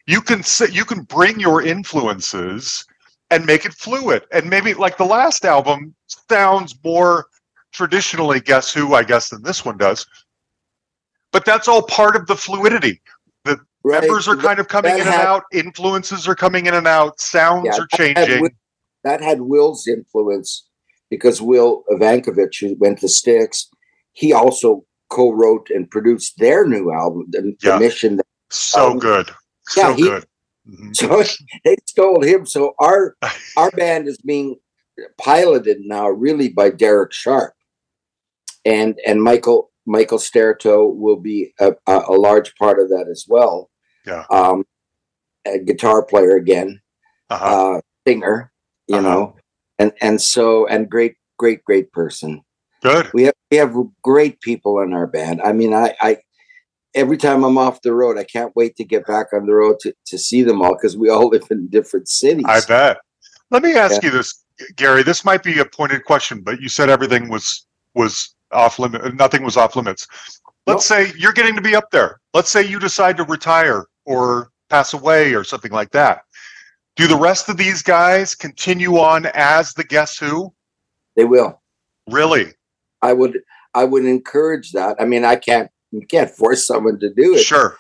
[0.07, 2.85] you can you can bring your influences
[3.31, 4.25] and make it fluid.
[4.33, 5.95] And maybe like the last album
[6.29, 7.27] sounds more
[7.73, 10.05] traditionally guess who i guess than this one does.
[11.33, 13.01] But that's all part of the fluidity.
[13.83, 14.03] Right.
[14.03, 15.45] members are kind of coming that in and out.
[15.55, 17.19] Influences are coming in and out.
[17.19, 18.51] Sounds Yeah, are that had changing.
[19.05, 20.67] That had Will's influence
[21.09, 23.71] because Will Evankovich, who went to Styx,
[24.13, 27.75] he also co-wrote and produced their new album, The, Yeah.
[27.75, 28.21] the Mission.
[28.51, 29.31] so um, good
[29.69, 30.27] so yeah, he- good
[30.69, 30.95] Mhm.
[30.97, 31.23] So
[31.65, 32.47] they stole him.
[32.47, 33.17] So our
[33.57, 34.57] our band is being
[35.19, 37.55] piloted now, really by Derek Sharp,
[38.65, 43.25] and and Michael Michael Staertow will be a, a, a large part of that as
[43.29, 43.71] well.
[44.07, 44.25] Yeah.
[44.31, 44.65] Um,
[45.47, 46.81] a guitar player again.
[47.31, 47.77] uh-huh.
[47.77, 48.53] uh, singer,
[48.89, 49.09] you Uh-huh.
[49.09, 49.37] know,
[49.79, 52.43] and and so and great, great, great person.
[52.83, 55.41] good We have we have great people in our band.
[55.43, 56.19] I mean, I, I
[56.95, 59.79] every time I'm off the road, I can't wait to get back on the road
[59.81, 62.45] to, to see them all because we all live in different cities.
[62.49, 62.99] i bet
[63.51, 64.09] let me ask Yeah.
[64.11, 64.45] you this
[64.77, 69.15] gary this might be a pointed question but you said everything was was off limit
[69.15, 70.07] nothing was off limits
[70.67, 74.51] let's say you're getting to be up there let's say you decide to retire or
[74.69, 76.23] pass away or something like that
[76.97, 80.53] do the rest of these guys continue on as the guess who
[81.17, 81.61] They will.
[82.11, 82.53] really
[83.03, 83.41] I would.
[83.73, 84.97] I would encourage that.
[85.01, 85.71] I mean, I can't.
[85.93, 87.41] You can't force someone to do it.
[87.41, 87.77] sure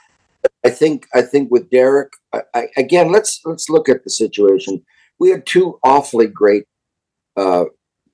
[0.65, 3.13] I think I think with Derek I, I, again.
[3.13, 4.83] Let's let's look at the situation.
[5.19, 6.65] We had two awfully great
[7.37, 7.65] uh,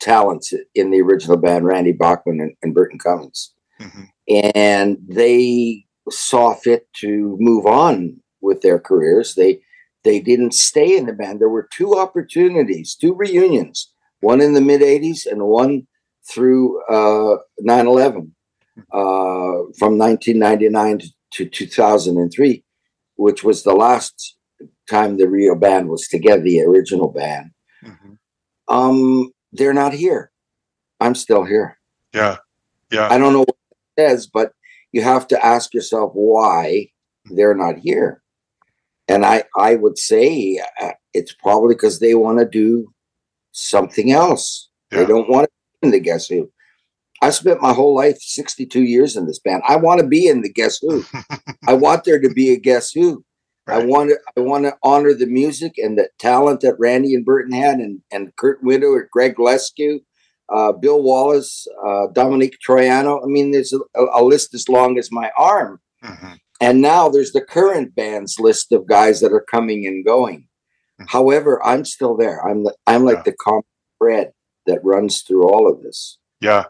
[0.01, 4.09] talents in the original band, Randy Bachman and, and Burton Cummings, Mhm.
[4.29, 9.35] and they saw fit to move on with their careers.
[9.35, 9.61] They
[10.05, 11.41] they didn't stay in the band.
[11.41, 15.87] There were two opportunities, two reunions, one in the mid '80s and one
[16.29, 18.21] through uh, 9/11 uh,
[19.79, 22.65] from 1999 to, to 2003,
[23.17, 24.37] which was the last
[24.89, 27.51] time the real band was together, the original band.
[27.85, 28.19] Mhm.
[28.69, 30.31] Um, they're not here.
[31.01, 31.79] I'm still here.
[32.15, 32.37] yeah
[32.91, 34.53] yeah I don't know what it says, but
[34.93, 36.89] you have to ask yourself why
[37.27, 38.23] they're not here.
[39.09, 42.93] And I, I would say uh, it's probably because they want to do
[43.53, 44.69] something else.
[44.91, 44.99] Yeah.
[45.01, 45.49] They don't want
[45.83, 46.51] to the Guess Who.
[47.23, 49.63] I spent my whole life, 62 years in this band.
[49.67, 51.05] I want to be in the Guess Who.
[51.67, 53.25] I want there to be a Guess Who.
[53.69, 57.25] I want to I want to honor the music and the talent that Randy and
[57.25, 59.99] Burton had, and and Kurt Winter or Greg Leskiw,
[60.55, 63.21] uh, Bill Wallace, uh, Domenic Troiano.
[63.25, 63.81] I mean, there's a,
[64.15, 65.81] a list as long as my arm.
[66.05, 66.39] Mhm.
[66.61, 70.47] And now there's the current band's list of guys that are coming and going.
[71.01, 71.07] Mhm.
[71.09, 72.47] However, I'm still there.
[72.47, 73.23] I'm the, I'm like Yeah.
[73.25, 73.65] the common
[73.99, 74.33] thread
[74.67, 76.19] that runs through all of this.
[76.41, 76.67] Yeah.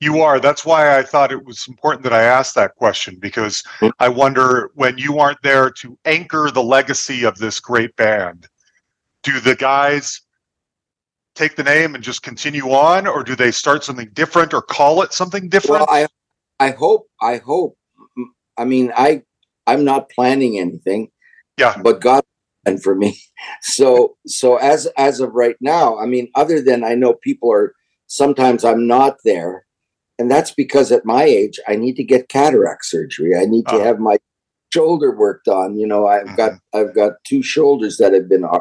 [0.00, 0.38] You are.
[0.38, 3.62] That's why I thought it was important that I asked that question because.
[3.98, 8.46] I wonder when you aren't there to anchor the legacy of this great band,
[9.22, 10.20] do the guys
[11.36, 15.02] take the name and just continue on or do they start something different or call
[15.02, 15.86] it something different?
[15.86, 16.08] Well, I
[16.58, 17.76] I hope I hope.
[18.56, 19.22] I mean, I
[19.66, 21.10] I'm not planning anything.
[21.58, 21.76] Yeah.
[21.82, 22.24] But God
[22.64, 23.18] and for me.
[23.60, 27.74] So so as as of right now, I mean, other than I know people are
[28.06, 29.65] sometimes I'm not there,
[30.18, 33.36] and that's because at my age I need to get cataract surgery.
[33.36, 33.84] I need to Uh-huh.
[33.86, 34.18] have my
[34.72, 35.76] shoulder worked on.
[35.76, 38.60] You know, I've got I've got two shoulders that have been uh,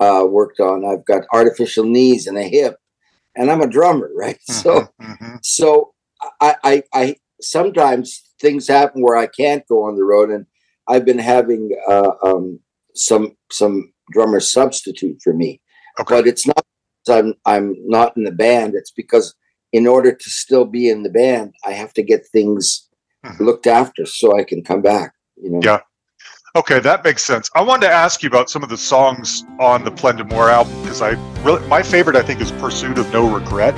[0.00, 0.84] uh, worked on.
[0.84, 2.76] I've got artificial knees and a hip,
[3.36, 4.38] and I'm a drummer, right?
[4.46, 5.38] So Mhm, mhm.
[5.42, 5.94] so
[6.40, 10.46] I, I I sometimes things happen where I can't go on the road, and
[10.88, 12.60] I've been having uh, um,
[12.94, 15.60] some some drummer substitute for me,
[16.00, 16.14] okay.
[16.16, 16.64] but it's not
[17.08, 18.74] I'm I'm not in the band.
[18.74, 19.34] It's because
[19.74, 22.88] in order to still be in the band, I have to get things
[23.26, 23.40] Mhm.
[23.40, 25.12] looked after so I can come back.
[25.42, 25.60] You know.
[25.64, 25.80] Yeah.
[26.56, 27.50] Okay, that makes sense.
[27.56, 30.72] I wanted to ask you about some of the songs on the Plein D'Amour album
[30.82, 31.10] because I
[31.42, 33.74] really my favorite I think is Pursuit of No Regret.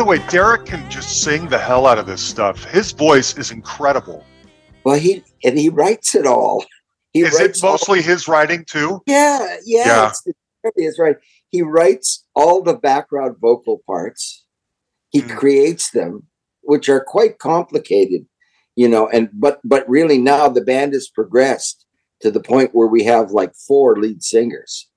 [0.00, 2.64] The way, Derek can just sing the hell out of this stuff.
[2.64, 4.24] His voice is incredible.
[4.82, 6.64] Well, he and he writes it all.
[7.12, 9.02] He is it writes all- mostly his writing too?
[9.06, 10.08] Yeah, yeah, Yeah.
[10.08, 10.38] It's, it's,
[10.76, 11.16] it's right.
[11.50, 14.46] He writes all the background vocal parts.
[15.10, 15.36] He Mm.
[15.36, 16.22] creates them,
[16.62, 18.24] which are quite complicated,
[18.76, 19.06] you know.
[19.06, 21.84] And but but really now the band has progressed
[22.22, 24.88] to the point where we have like four lead singers.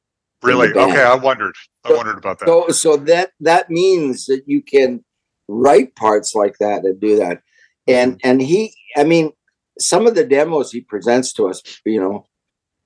[0.44, 0.70] Really?
[0.70, 1.56] Okay, I wondered.
[1.86, 2.48] I So- wondered about that.
[2.48, 5.04] So so that that means that you can
[5.48, 7.42] write parts like that and do that.
[7.88, 8.28] And Mm-hmm.
[8.30, 9.32] and he I mean
[9.80, 12.26] some of the demos he presents to us, you know,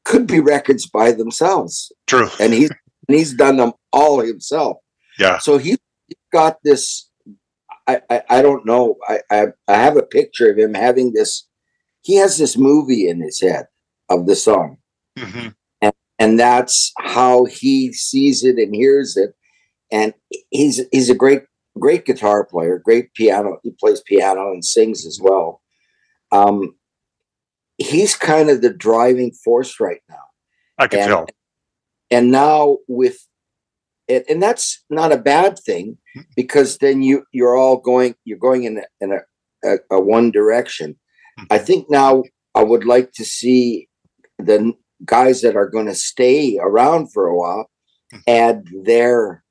[0.05, 1.91] could be records by themselves.
[2.07, 2.29] True.
[2.39, 2.69] And he's
[3.07, 4.77] and he's done them all himself.
[5.19, 5.37] Yeah.
[5.39, 5.77] So he
[6.33, 7.09] got this
[7.87, 8.95] I, I, I don't know.
[9.07, 11.47] I, I I have a picture of him having this
[12.01, 13.65] he has this movie in his head
[14.09, 14.77] of the song
[15.17, 15.49] hmm
[16.19, 19.31] and that's how he sees it and hears it.
[19.91, 20.13] And
[20.51, 21.43] he's he's a great
[21.79, 23.57] great guitar player, great piano.
[23.63, 25.61] He plays piano and sings as well.
[26.31, 26.75] Um,
[27.77, 30.23] he's kind of the driving force right now.
[30.77, 31.25] I can And- tell.
[32.09, 33.17] And now with
[34.07, 35.97] it, and that's not a bad thing
[36.37, 39.19] because then you you're all going you're going in a, in a,
[39.69, 40.97] a, a one direction.
[41.51, 42.23] I think now
[42.55, 43.89] I would like to see
[44.39, 44.73] the
[45.05, 47.69] guys that are going to stay around for a while
[48.27, 49.43] add their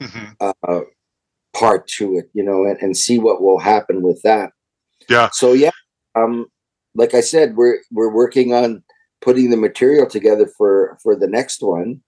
[0.00, 0.80] hmm uh,
[1.54, 4.50] part to it, you know, and, and see what will happen with that.
[5.08, 5.28] Yeah.
[5.32, 5.70] So yeah,
[6.14, 6.46] um,
[6.94, 8.82] like I said, we're we're working on
[9.20, 12.00] putting the material together for for the next one.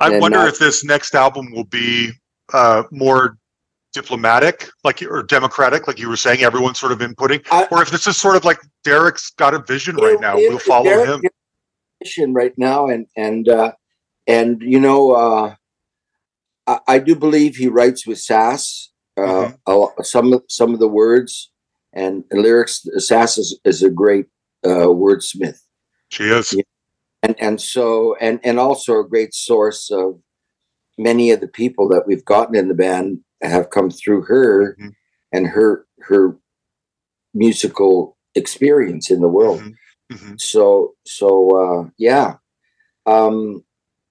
[0.00, 2.10] I wonder now- if this next album will be
[2.52, 3.38] uh, more
[3.92, 6.42] diplomatic, like or democratic, like you were saying.
[6.42, 9.58] Everyone's sort of inputting, I- or if this is sort of like Derek's got a
[9.60, 10.36] vision right now.
[10.38, 11.30] it- We'll follow Derek him.
[12.14, 13.72] Right now, and and uh,
[14.26, 15.54] and you know, uh,
[16.66, 18.90] I, I do believe he writes with sass.
[19.18, 19.90] Uh, Mhm.
[19.98, 21.50] a some of some of the words
[21.94, 22.84] and lyrics.
[22.98, 24.26] Sass is, is a great
[24.64, 25.60] uh, wordsmith.
[26.10, 26.52] She is.
[26.52, 26.62] Yeah.
[27.22, 30.20] and and so and and also a great source of
[30.98, 34.92] many of the people that we've gotten in the band have come through her Mhm.
[35.32, 36.36] and her her
[37.34, 39.74] musical experience in the world Mhm.
[40.12, 40.40] Mhm.
[40.40, 41.28] so so
[41.84, 42.34] uh yeah
[43.06, 43.64] um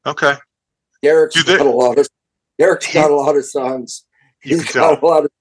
[0.06, 0.36] Okay.
[1.02, 2.08] derek's they- got a lot of
[2.60, 4.04] derek's He- got a lot of songs
[4.44, 5.00] You he's got tell.
[5.02, 5.32] a lot of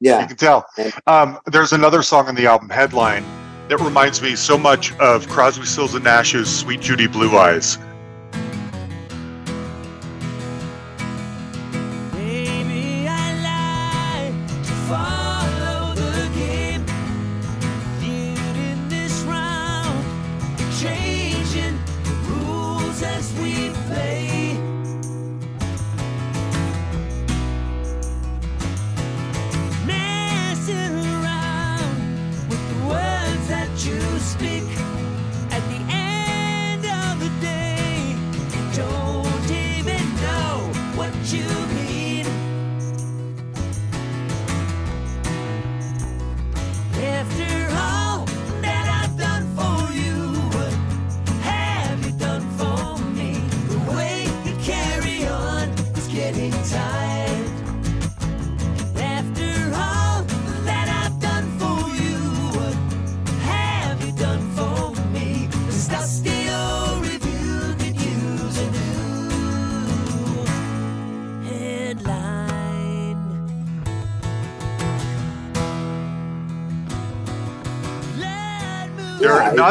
[0.00, 0.66] yeah You can tell.
[1.06, 3.24] Um, there's another song on the album, Headline,
[3.68, 7.78] that reminds me so much of Crosby, Stills and Nash's "Suite Judy Blue Eyes."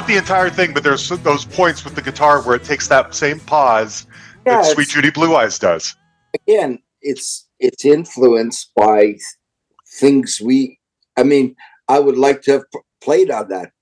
[0.01, 3.13] Not the entire thing, but there's those points with the guitar where it takes that
[3.13, 4.07] same pause
[4.47, 5.95] Yeah, that Suite Judy Blue Eyes does.
[6.33, 9.17] again, it's it's influenced by
[9.99, 10.79] things we.
[11.17, 11.55] I mean,
[11.87, 12.63] I would like to have
[12.99, 13.73] played on that,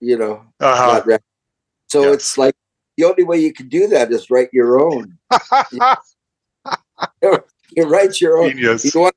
[0.00, 0.46] you know.
[0.60, 1.18] Uh-huh.
[1.88, 2.14] So Yes.
[2.14, 2.54] it's like
[2.96, 5.18] the only way you can do that is write your own.
[7.76, 8.52] You write your own.
[8.52, 8.82] Genius.
[8.82, 9.14] You want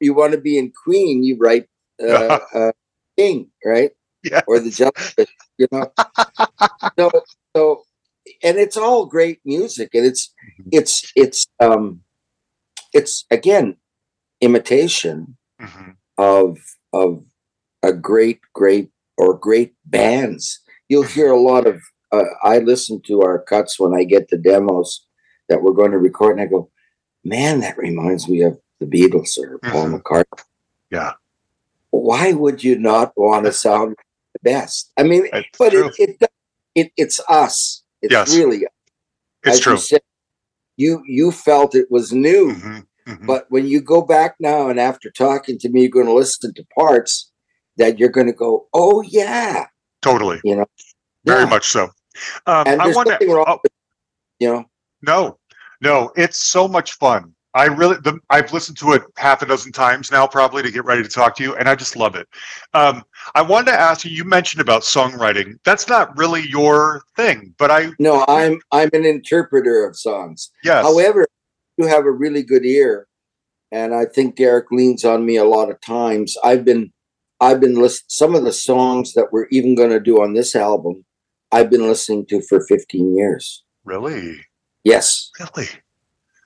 [0.00, 1.68] you want to be in Queen, you write
[2.02, 2.72] uh, uh,
[3.16, 3.92] King, right?
[4.30, 4.42] Yeah.
[4.46, 5.92] Or the Jellyfish, you know.
[6.98, 7.10] so
[7.56, 7.82] so,
[8.42, 10.68] and it's all great music, and it's Mm-hmm.
[10.72, 12.00] it's it's um
[12.92, 13.76] it's again
[14.40, 15.96] imitation Mhm.
[16.18, 16.58] of
[16.92, 17.24] of
[17.82, 21.80] a great great or great bands you'll hear a lot of
[22.12, 25.06] uh, i listen to our cuts when i get the demos
[25.48, 26.70] that we're going to record and i go
[27.24, 30.00] man that reminds me of the beatles or paul Mhm.
[30.02, 30.42] mccartney
[30.90, 31.12] Yeah.
[31.90, 33.96] why would you not want to sound
[34.36, 36.10] the best i mean It's but it, it
[36.74, 38.34] it it's us it's Yes.
[38.36, 38.58] really
[39.42, 39.72] It's as true.
[39.74, 40.00] you said
[40.76, 42.86] you you felt it was new Mhm.
[43.06, 43.26] Mhm.
[43.26, 46.52] But when you go back now and after talking to me, you're going to listen
[46.54, 47.30] to parts
[47.76, 49.66] that you're going to go, oh, yeah.
[50.02, 50.66] totally, You know,
[51.24, 51.54] very Yeah.
[51.54, 51.84] much so.
[52.50, 53.16] Um, And I want to.
[53.22, 53.60] Oh,
[54.40, 54.64] You know,
[55.02, 55.38] no,
[55.80, 57.35] no, it's so much fun.
[57.56, 60.84] I really, the, I've listened to it half a dozen times now, probably to get
[60.84, 62.28] ready to talk to you, and I just love it.
[62.74, 63.02] Um,
[63.34, 64.10] I wanted to ask you.
[64.10, 65.54] You mentioned about songwriting.
[65.64, 70.50] That's not really your thing, but I no, I'm I'm an interpreter of songs.
[70.62, 71.26] yes, However,
[71.78, 73.06] you have a really good ear,
[73.72, 76.36] and I think Derek leans on me a lot of times.
[76.44, 76.92] I've been
[77.40, 80.54] I've been listening some of the songs that we're even going to do on this
[80.54, 81.06] album.
[81.52, 83.64] I've been listening to for 15 years.
[83.84, 84.44] really,
[84.84, 85.68] Yes, really.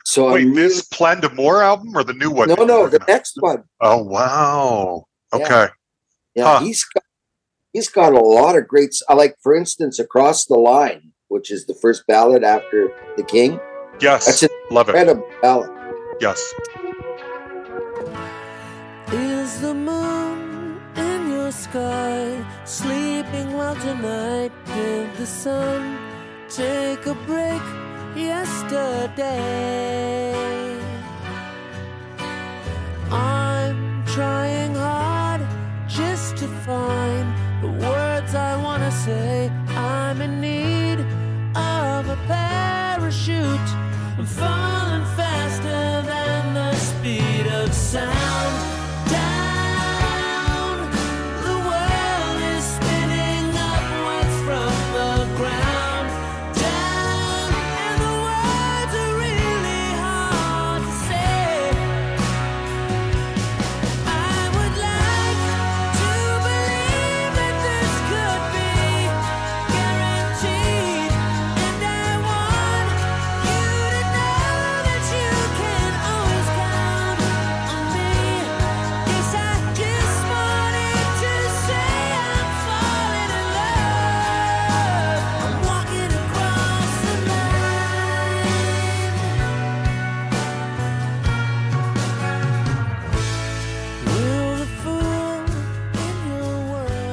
[0.05, 2.49] So Wait, I'm really, this Plein D'Amour album or the new one?
[2.49, 3.07] no, no, the working on?
[3.09, 3.65] next one.
[3.81, 5.05] Oh wow.
[5.33, 5.69] Okay.
[6.35, 6.61] Yeah, Huh.
[6.61, 7.05] he's got
[7.73, 8.89] he's got a lot of great.
[8.91, 13.23] s- I like, for instance, "Across the Line," which is the first ballad after the
[13.23, 13.61] King.
[14.01, 14.27] Yes.
[14.27, 14.95] That's an Love it.
[14.97, 15.71] incredible ballad.
[16.21, 16.41] Yes.
[19.13, 24.53] Is the moon in your sky sleeping well tonight?
[24.67, 25.99] Did the sun
[26.49, 27.63] take a break
[28.17, 30.01] yesterday?
[33.11, 35.43] I'm trying hard
[35.89, 37.27] just to find
[37.63, 39.51] the words I want to say.
[39.69, 40.50] I'm in need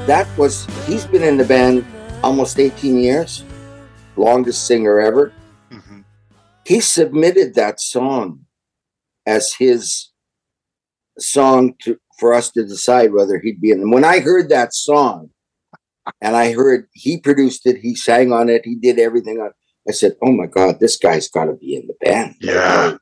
[0.08, 1.86] That was he's been in the band
[2.24, 3.44] almost 18 years,
[4.16, 5.34] longest singer ever.
[5.70, 6.02] hmm
[6.64, 8.46] He submitted that song
[9.26, 10.12] as his
[11.20, 13.92] song to for us to decide whether he'd be in them.
[13.92, 15.32] When I heard that song,
[16.22, 19.52] and I heard he produced it, he sang on it, he did everything on.
[19.88, 22.98] I said, "Oh my God, this guy's got to be in the band." Yeah.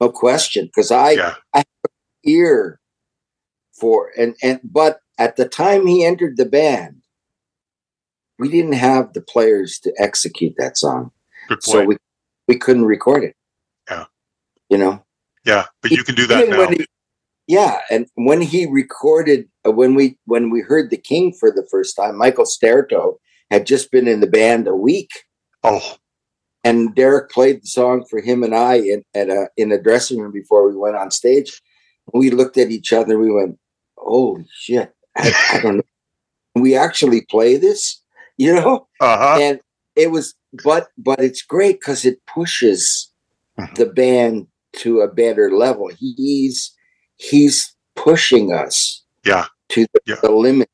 [0.00, 1.34] no question, because I Yeah.
[2.24, 2.80] ear
[3.78, 6.96] for and and but at the time he entered the band
[8.38, 11.10] we didn't have the players to execute that song
[11.60, 11.96] so we
[12.48, 13.36] we couldn't record it
[13.90, 14.04] Yeah.
[14.68, 15.04] you know
[15.44, 16.68] yeah, but you can do that now.
[16.70, 16.86] he-
[17.46, 21.66] yeah and when he recorded uh, when we when we heard the king for the
[21.70, 23.16] first time michael staertow
[23.50, 25.10] had just been in the band a week
[25.62, 25.96] oh,
[26.64, 30.18] and Derek played the song for him and I in at a in a dressing
[30.18, 31.60] room before we went on stage.
[32.12, 33.18] We looked at each other.
[33.18, 33.58] We went,
[33.98, 34.94] "Holy shit!
[35.16, 35.82] I, I don't know.
[36.54, 38.00] We actually play this,
[38.36, 39.38] you know?" uh huh.
[39.40, 39.60] And
[39.96, 40.34] it was,
[40.64, 43.10] but but it's great because it pushes
[43.58, 43.74] Mhm.
[43.76, 44.46] the band
[44.82, 45.88] to a better level.
[45.98, 46.72] He's
[47.16, 49.46] he's pushing us Yeah.
[49.70, 50.16] to the, Yeah.
[50.22, 50.68] the limit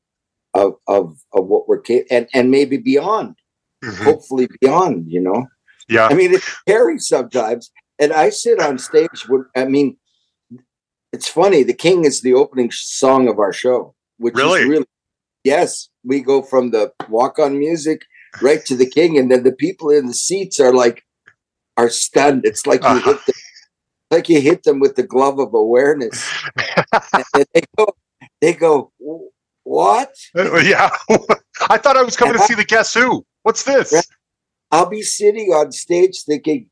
[0.55, 3.35] of of of what we're ca- and and maybe beyond.
[3.83, 4.03] Mhm.
[4.03, 5.45] Hopefully beyond, you know.
[5.89, 6.07] Yeah.
[6.07, 7.71] I mean, it's scary sometimes.
[7.99, 9.97] And I sit on stage with, I mean,
[11.13, 11.61] it's funny.
[11.63, 14.61] The King is the opening song of our show, which Really?
[14.61, 14.85] is really,
[15.43, 18.01] yes, we go from the walk on music
[18.41, 19.17] right to the King.
[19.17, 21.03] And then the people in the seats are like,
[21.77, 22.45] are stunned.
[22.45, 23.13] It's like you Uh-huh.
[23.13, 23.35] hit them,
[24.11, 26.17] like you hit them with the glove of awareness.
[27.35, 27.87] and they go,
[28.41, 28.91] they go,
[29.63, 30.13] what?
[30.35, 30.89] yeah.
[31.69, 33.25] I thought I was coming to see the Guess Who.
[33.43, 33.91] What's this?
[33.93, 34.05] Right.
[34.71, 36.69] I'll be sitting on stage thinking,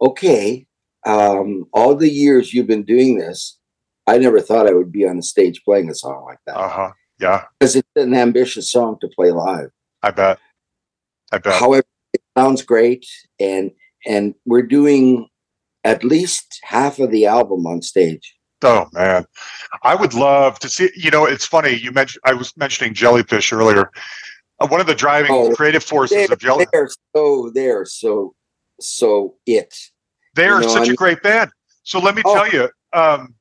[0.00, 0.66] okay,
[1.06, 3.58] um, all the years you've been doing this,
[4.06, 6.68] I never thought I would be on the stage playing a song like that Uh
[6.68, 6.90] huh.
[7.20, 7.44] Yeah.
[7.58, 9.70] because it's an ambitious song to play live.
[10.02, 10.38] I bet.
[11.32, 11.58] I bet.
[11.60, 13.06] However, it sounds great,
[13.40, 13.70] and
[14.06, 15.28] and we're doing
[15.84, 18.34] at least half of the album on stage.
[18.62, 19.24] Oh man,
[19.82, 20.90] I would love to see.
[20.96, 21.70] You know, it's funny.
[21.72, 23.90] You mentioned I was mentioning jellyfish earlier.
[24.60, 26.70] Uh, one of the driving Oh, creative forces They're, of Jellyfish.
[26.72, 28.34] they're so they're so
[28.80, 29.74] so it.
[30.34, 31.50] They are you know, such I a mean- great band.
[31.84, 32.34] So let me Oh.
[32.34, 33.34] tell you, um,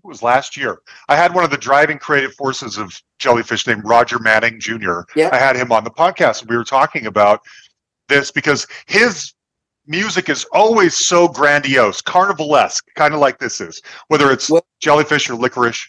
[0.00, 0.80] think it was last year.
[1.08, 5.00] I had one of the driving creative forces of Jellyfish named Roger Manning Jr.
[5.14, 5.30] Yeah.
[5.32, 7.40] I had him on the podcast, we were talking about
[8.08, 9.32] this because his
[9.86, 15.28] music is always so grandiose, carnivalesque, kind of like this is, whether it's Well- jellyfish
[15.28, 15.88] or licorice.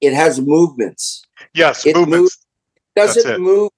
[0.00, 1.24] It has movements.
[1.54, 2.34] Yes, It movements.
[2.36, 3.00] It.
[3.00, 3.70] Doesn't move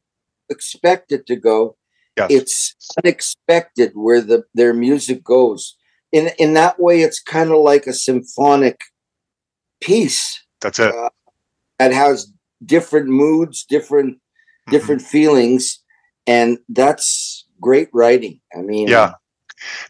[0.50, 1.76] expect it to go.
[2.16, 2.28] Yes.
[2.30, 2.74] It's
[3.04, 5.76] unexpected where the their music goes.
[6.10, 8.80] In in that way, it's kind of like a symphonic
[9.80, 10.94] piece That's it.
[11.78, 12.32] that has
[12.64, 14.18] different moods, different
[14.68, 14.76] Mm-hmm.
[14.76, 15.78] different feelings,
[16.26, 18.38] and that's great writing.
[18.54, 19.12] I mean, Yeah.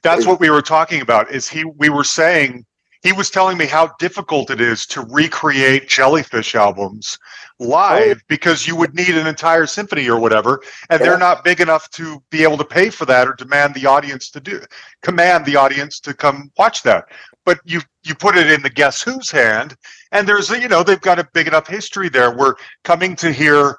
[0.02, 1.30] That's what we were talking about.
[1.30, 1.64] Is he?
[1.64, 2.64] We were saying
[3.02, 7.18] he was telling me how difficult it is to recreate Jellyfish albums
[7.58, 11.90] live because you would need an entire symphony or whatever, and they're not big enough
[11.90, 14.60] to be able to pay for that or demand the audience to do
[15.02, 17.06] command the audience to come watch that.
[17.48, 19.74] But you you put it in the Guess Who's hand,
[20.12, 22.30] and there's a, you know they've got a big enough history there.
[22.36, 23.78] Where coming to hear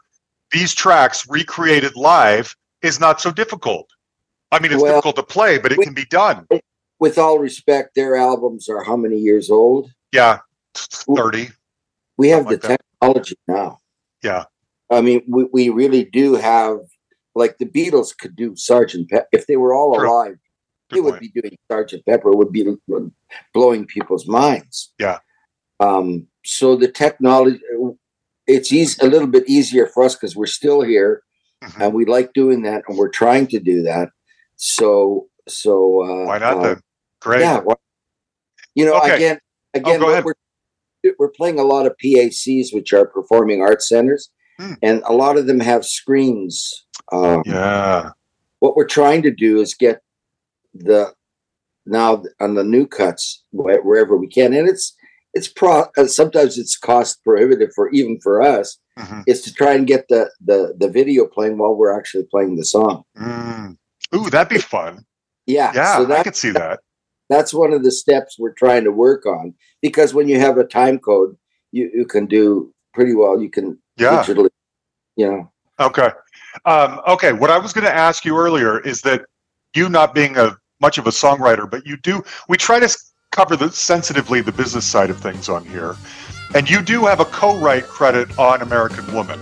[0.51, 3.87] these tracks recreated live is not so difficult.
[4.51, 6.47] I mean, it's Well, difficult to play, but it we- can be done.
[6.99, 9.91] with all respect, their albums are how many years old?
[10.11, 10.39] Yeah,
[10.73, 11.49] thirty.
[12.17, 13.81] We have the like technology now.
[14.23, 14.45] Yeah.
[14.89, 16.79] I mean, we, we really do have,
[17.35, 19.27] like the Beatles could do Sergeant Pepper.
[19.31, 20.09] If they were all True.
[20.09, 20.37] alive,
[20.95, 21.21] Good would point.
[21.33, 22.65] be doing Sergeant Pepper, would be
[23.53, 24.93] blowing people's minds.
[24.99, 25.19] Yeah.
[25.79, 27.59] Um, so the technology,
[28.47, 31.23] it's easy, a little bit easier for us because we're still here
[31.63, 31.81] Mhm.
[31.85, 34.09] and we like doing that and we're trying to do that.
[34.55, 36.81] So, so, uh, Why not uh, then?
[37.21, 37.41] Great.
[37.41, 37.59] yeah.
[37.59, 37.75] why-
[38.75, 39.15] You know, Okay.
[39.15, 39.39] again,
[39.73, 40.25] again, go what ahead.
[40.25, 40.33] we're
[41.17, 44.29] we're playing a lot of PACs, which are performing arts centers,
[44.59, 44.73] Hmm.
[44.81, 46.85] and a lot of them have screens.
[47.13, 48.11] Um, Yeah.
[48.59, 50.01] What we're trying to do is get
[50.73, 51.13] the
[51.85, 54.95] now on the new cuts wherever we can, and it's
[55.33, 55.85] it's pro.
[55.97, 58.77] uh, Sometimes it's cost prohibitive for even for us.
[58.97, 59.23] Mhm.
[59.27, 62.65] Is to try and get the the the video playing while we're actually playing the
[62.65, 63.03] song.
[63.17, 63.77] Mm.
[64.15, 65.05] Ooh, that'd be fun.
[65.45, 66.79] Yeah, Yeah, so I could see that.
[67.29, 70.63] that's one of the steps we're trying to work on because when you have a
[70.63, 71.35] time code
[71.71, 74.21] you, you can do pretty well you can Yeah.
[74.23, 74.49] digitally
[75.15, 76.09] you know Okay.
[76.65, 77.31] Um, okay.
[77.31, 79.21] What I was going to ask you earlier is that
[79.75, 82.23] you not being a much of a songwriter, but you do.
[82.47, 82.97] We try to
[83.31, 85.95] cover the sensitively the business side of things on here,
[86.55, 89.39] and you do have a co-write credit on American Woman.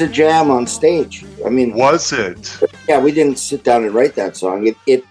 [0.00, 1.24] Was a jam on stage.
[1.46, 2.58] I mean Was it?
[2.86, 4.66] yeah we didn't sit down and write that song.
[4.66, 5.04] It it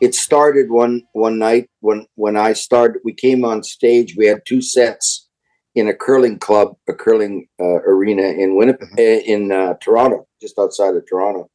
[0.00, 4.40] it started one one night when when i started we came on stage we had
[4.46, 5.28] two sets
[5.74, 10.58] in a curling club a curling uh, arena in winnipeg uh, in uh, toronto just
[10.58, 11.50] outside of toronto.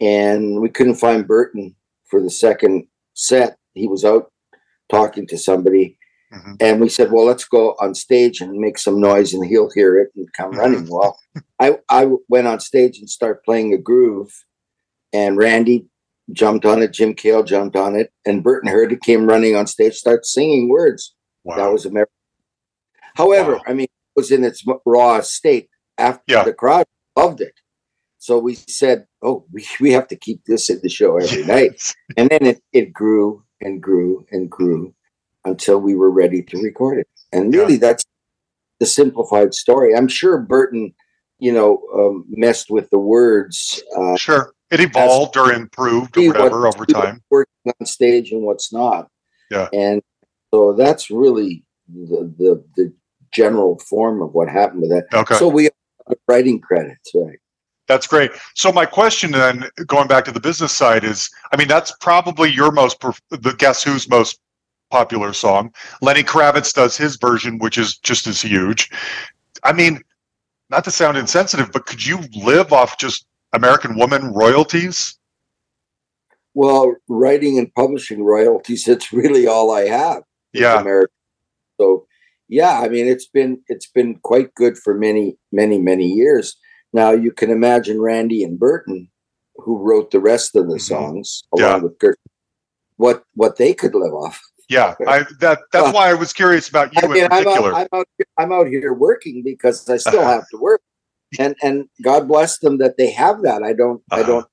[0.00, 1.76] And we couldn't find burton
[2.10, 3.56] for the second set.
[3.74, 4.32] He was out
[4.90, 5.96] talking to somebody
[6.32, 6.56] Mhm.
[6.60, 9.96] and we said well let's go on stage and make some noise and he'll hear
[9.98, 10.58] it and come Mhm.
[10.58, 11.18] running well
[11.60, 14.32] I, I went on stage and started playing a groove
[15.12, 15.86] and randy
[16.32, 19.66] jumped on it jim kale jumped on it and burton heard it came running on
[19.68, 21.14] stage started singing words
[21.44, 21.56] Wow.
[21.58, 22.12] that was american
[23.14, 23.62] however Wow.
[23.68, 25.68] i mean it was in its raw state
[25.98, 26.42] after Yeah.
[26.44, 27.54] the crowd loved it
[28.18, 31.80] so we said oh we, we have to keep this in the show every night
[32.16, 34.92] and then it, it grew and grew and grew
[35.46, 37.60] until we were ready to record it and Yeah.
[37.60, 38.04] really that's
[38.80, 40.92] the simplified story i'm sure burton
[41.38, 44.52] you know um, messed with the words uh, Sure.
[44.70, 47.22] It evolved or improved or whatever over time.
[47.30, 49.08] working on stage and what's not
[49.50, 49.68] Yeah.
[49.72, 50.02] and
[50.52, 52.92] so that's really the the, the
[53.32, 55.36] general form of what happened with that Okay.
[55.36, 57.38] so we have writing credits right
[57.88, 58.32] That's great.
[58.54, 62.48] So my question then, going back to the business side, is I mean that's probably
[62.50, 62.98] your most
[63.46, 64.40] the Guess Who's most
[64.90, 65.72] popular song.
[66.02, 68.90] Lenny Kravitz does his version, which is just as huge.
[69.64, 70.00] I mean,
[70.70, 75.18] not to sound insensitive, but could you live off just American Woman royalties?
[76.54, 80.22] Well, writing and publishing royalties, it's really all I have.
[80.52, 80.80] Yeah.
[80.80, 81.12] America.
[81.78, 82.06] So
[82.48, 86.56] yeah, I mean it's been it's been quite good for many, many, many years.
[86.92, 89.10] Now you can imagine Randy and Burton,
[89.56, 90.80] who wrote the rest of the Mhm.
[90.80, 91.72] songs Yeah.
[91.72, 92.18] along with Kurt,
[92.96, 94.40] what what they could live off.
[94.68, 97.74] Yeah, I that that's why I was curious about you I mean, in I'm particular.
[97.74, 100.80] out, I'm out here, I'm out here working because I still have to work,
[101.38, 103.62] and and God bless them that they have that.
[103.62, 104.26] I don't I Uh-huh.
[104.26, 104.46] don't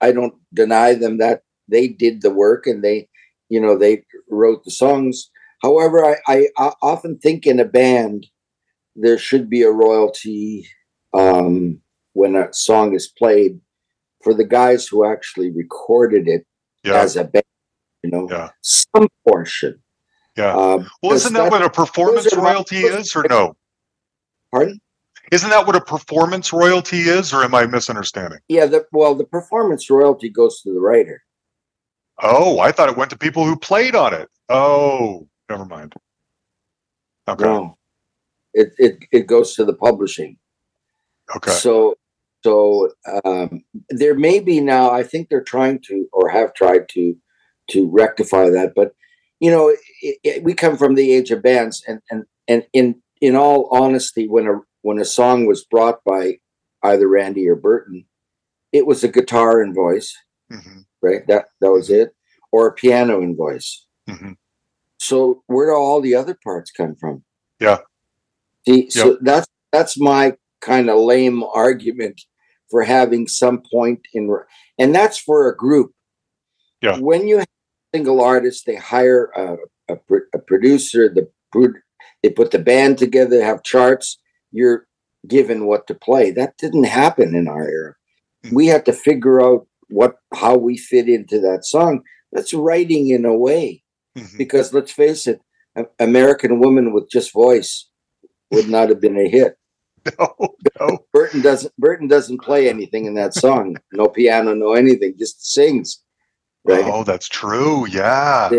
[0.00, 3.08] I don't deny them that they did the work and they
[3.48, 5.30] you know they wrote the songs.
[5.60, 8.26] However, I, I, I often think in a band
[8.94, 10.68] there should be a royalty
[11.14, 11.80] um,
[12.12, 13.60] when a song is played
[14.22, 16.46] for the guys who actually recorded it
[16.84, 17.44] yeah, as a band.
[18.10, 18.50] You know, Yeah.
[18.62, 19.82] some portion.
[20.36, 20.54] yeah.
[20.56, 23.54] Um, Well, isn't that what a performance those are my- royalty is, or no?
[24.50, 24.80] pardon?
[25.30, 28.38] Isn't that what a performance royalty is, or am I misunderstanding?
[28.48, 31.22] Yeah, the, well, the performance royalty goes to the writer.
[32.22, 34.30] Oh, I thought it went to people who played on it.
[34.48, 35.92] Oh, never mind.
[37.28, 37.44] Okay.
[37.44, 37.76] No,
[38.54, 40.38] it, it it goes to the publishing.
[41.36, 41.50] Okay.
[41.50, 41.96] So,
[42.42, 42.90] so
[43.24, 44.90] um, there may be now.
[44.90, 47.14] I think they're trying to, or have tried to,
[47.68, 48.72] to rectify that.
[48.74, 48.92] But
[49.40, 49.68] you know,
[50.02, 53.68] it, it, we come from the age of bands, and and and in in all
[53.70, 56.38] honesty, when a when a song was brought by
[56.82, 58.04] either Randy or Burton,
[58.72, 60.14] it was a guitar and voice,
[60.50, 61.26] hmm right?
[61.28, 62.14] That that was it,
[62.52, 63.86] or a piano and voice.
[64.08, 64.32] hmm
[64.98, 67.22] So where do all the other parts come from?
[67.60, 67.78] Yeah.
[68.66, 72.20] See, so that's that's my kind of lame argument
[72.70, 74.34] for having some point in,
[74.78, 75.92] and that's for a group.
[76.82, 76.98] Yeah.
[76.98, 77.42] When you
[77.94, 79.56] single artist, they hire a,
[79.92, 79.96] a,
[80.34, 81.08] a producer.
[81.08, 81.28] The
[82.22, 84.18] they put the band together, have charts.
[84.52, 84.86] You're
[85.26, 86.30] given what to play.
[86.30, 87.94] That didn't happen in our era.
[88.44, 88.52] Mhm.
[88.54, 92.02] We had to figure out what how we fit into that song.
[92.32, 93.82] That's writing in a way
[94.16, 95.40] hmm because let's face it,
[95.98, 97.88] American Woman with just voice
[98.50, 99.56] would not have been a hit.
[100.18, 100.34] No,
[100.80, 100.98] no.
[101.12, 103.76] Burton doesn't Burton doesn't play anything in that song.
[103.92, 106.02] No piano, no anything, just sings.
[106.68, 106.84] Right.
[106.86, 107.86] Oh, that's true.
[107.86, 108.50] Yeah.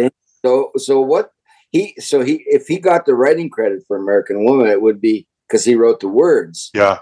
[0.45, 1.31] So so what
[1.71, 5.27] he so he if he got the writing credit for American Woman, it would be
[5.47, 6.69] because he wrote the words.
[6.73, 6.99] Yeah.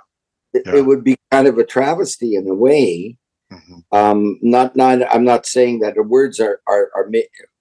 [0.53, 0.75] It, Yeah.
[0.77, 3.17] it would be kind of a travesty in a way.
[3.51, 7.09] hmm Um, not not I'm not saying that the words are are, are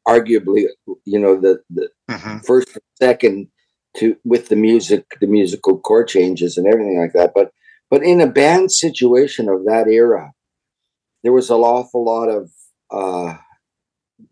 [0.08, 0.66] arguably
[1.04, 3.48] you know the the hmm first and second
[3.96, 7.50] to with the music the musical chord changes and everything like that but
[7.90, 10.32] but in a band situation of that era
[11.22, 12.50] there was an awful lot of
[12.90, 13.34] uh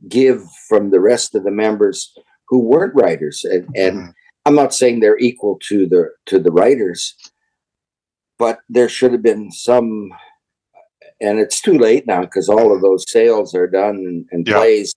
[0.09, 2.13] give from the rest of the members
[2.49, 4.13] who weren't writers and and Mhm.
[4.47, 7.15] i'm not saying they're equal to the to the writers
[8.39, 10.11] but there should have been some
[11.21, 14.55] and it's too late now because all of those sales are done and, and Yeah.
[14.57, 14.95] plays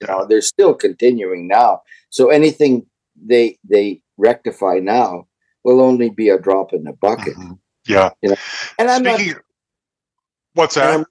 [0.00, 5.26] you know they're still continuing now so anything they they rectify now
[5.64, 7.58] will only be a drop in the bucket Mhm.
[7.86, 8.10] Yeah.
[8.22, 8.36] and
[8.90, 9.40] i'm not Speaking.
[10.54, 11.06] what's that?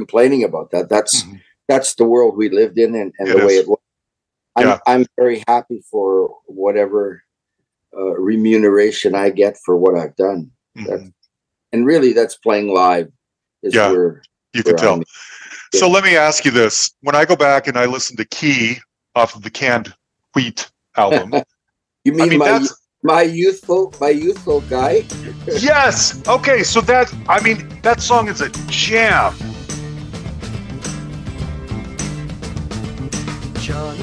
[0.00, 1.40] Complaining about that that's Mhm.
[1.70, 3.80] that's the world we lived in and, and the way it was
[4.58, 4.78] I'm, Yeah.
[4.86, 6.08] I'm very happy for
[6.62, 7.00] whatever
[7.98, 10.42] uh, remuneration i get for what i've done
[10.76, 11.12] Mhm.
[11.72, 13.08] and really that's playing live
[13.62, 13.90] is Yeah.
[13.92, 14.22] where
[14.56, 14.98] You can tell.
[15.74, 16.74] So let me ask you this:
[17.06, 18.78] When I go back and I listen to Key
[19.14, 19.88] off of the Canned
[20.34, 20.60] Wheat
[20.96, 21.28] album,
[22.06, 22.60] you mean, I mean my
[23.02, 24.94] my youthful my youthful guy
[25.72, 25.96] yes.
[26.36, 29.34] Okay, so that I mean that song is a jam.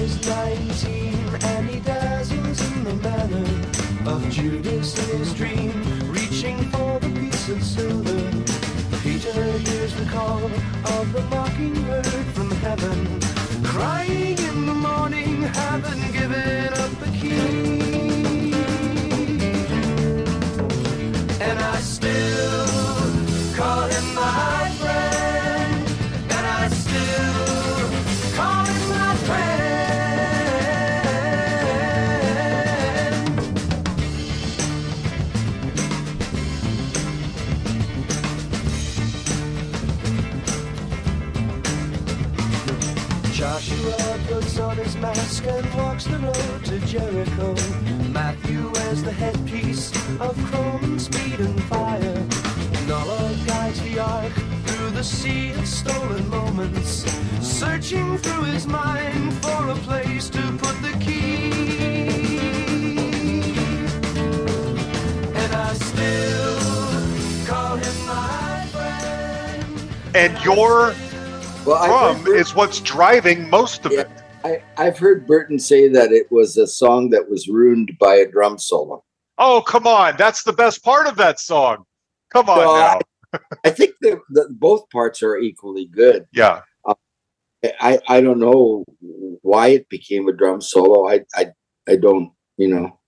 [0.04, 5.72] Is 19 and he dazzles in the manner of Judas in his dream,
[6.12, 8.20] reaching for the piece of silver.
[9.02, 13.22] Peter hears the call of the mockingbird from heaven,
[13.64, 17.73] crying in the morning, having given up the key.
[45.04, 47.54] mask and walks the road to Jericho.
[48.14, 49.92] Matthew wears the headpiece
[50.22, 52.20] of chrome, speed, and fire.
[52.88, 54.32] Noah guides the ark
[54.66, 57.04] through the sea of stolen moments,
[57.42, 61.52] searching through his mind for a place to put the key.
[65.42, 70.16] And I still call him my friend.
[70.16, 70.96] And your
[71.66, 74.02] well, drum is what's driving most of yeah.
[74.02, 74.23] it.
[74.44, 78.30] I, I've heard Burton say that it was a song that was ruined by a
[78.30, 79.04] drum solo.
[79.38, 80.16] Oh, come on.
[80.18, 81.86] That's the best part of that song.
[82.32, 83.00] Come on Well,
[83.34, 83.40] now.
[83.64, 86.26] I think that the, both parts are equally good.
[86.34, 86.62] Yeah.
[87.80, 88.84] I, I don't know
[89.42, 91.08] why it became a drum solo.
[91.08, 91.48] I I,
[91.88, 93.00] I don't you know.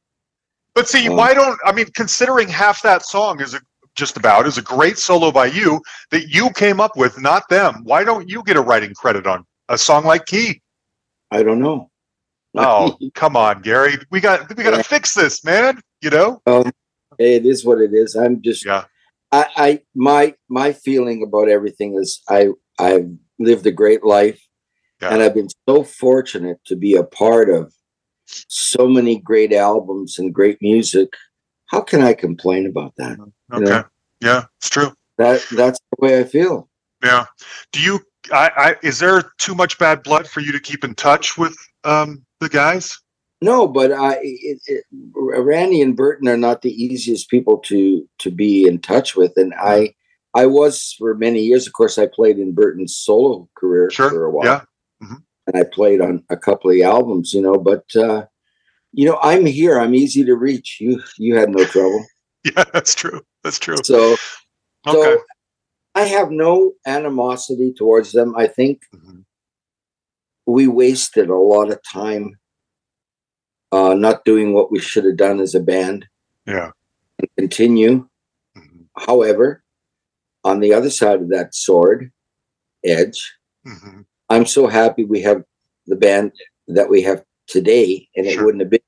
[0.73, 3.59] But see, Um, why don't I mean considering half that song is a,
[3.95, 5.81] just about is a great solo by you
[6.11, 7.81] that you came up with, not them.
[7.83, 10.61] Why don't you get a writing credit on a song like Key?
[11.35, 11.89] I don't know.
[12.57, 13.95] Oh, come on, Garry.
[14.11, 14.81] We got we got to Yeah.
[14.83, 15.81] fix this, man.
[16.01, 16.41] You know?
[17.17, 18.15] it is what it is.
[18.15, 18.85] I'm just Yeah.
[19.31, 23.09] I, I my my feeling about everything is I I've
[23.39, 24.41] lived a great life
[25.01, 25.13] Yeah.
[25.13, 27.73] and I've been so fortunate to be a part of
[28.27, 31.09] so many great albums and great music.
[31.67, 33.17] How can I complain about that?
[33.17, 33.55] Mm-hmm.
[33.63, 33.71] Okay.
[33.71, 33.83] Yeah.
[34.21, 34.91] Yeah, it's true.
[35.17, 36.69] That that's the way I feel.
[37.03, 37.25] Yeah.
[37.73, 37.99] Do you?
[38.31, 41.55] I, I is there too much bad blood for you to keep in touch with
[41.83, 42.97] um the guys?
[43.41, 48.31] No, but I it, it, Randy and Burton are not the easiest people to to
[48.31, 49.93] be in touch with, and I
[50.33, 51.67] I was for many years.
[51.67, 54.29] Of course, I played in Burton's solo career for a Sure.
[54.29, 54.45] while.
[54.45, 54.61] Yeah.
[55.47, 57.57] and I played on a couple of albums, you know.
[57.57, 58.25] But uh,
[58.93, 59.79] you know, I'm here.
[59.79, 60.77] I'm easy to reach.
[60.79, 62.05] You you had no trouble.
[62.45, 63.21] Yeah, that's true.
[63.43, 63.77] That's true.
[63.83, 64.15] So
[64.87, 65.15] Okay.
[65.15, 65.17] so
[65.95, 68.35] I have no animosity towards them.
[68.35, 69.25] I think Mhm.
[70.45, 72.37] we wasted a lot of time
[73.71, 76.07] uh, not doing what we should have done as a band
[76.45, 76.71] Yeah.
[77.19, 78.07] and continue.
[78.55, 78.87] Mhm.
[78.97, 79.63] However,
[80.43, 82.11] on the other side of that sword
[82.83, 83.33] edge,
[83.65, 84.05] Mhm.
[84.29, 85.43] I'm so happy we have
[85.87, 86.33] the band
[86.67, 88.79] that we have today, and it wouldn't have been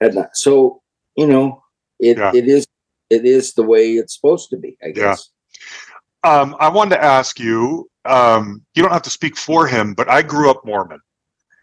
[0.00, 0.36] had not.
[0.36, 0.82] So
[1.16, 1.62] you know,
[1.98, 2.32] it Yeah.
[2.34, 2.66] it is
[3.10, 4.76] it is the way it's supposed to be.
[4.82, 5.16] I Yeah.
[6.24, 7.88] Um, I wanted to ask you.
[8.04, 11.00] Um, you don't have to speak for him, but I grew up Mormon,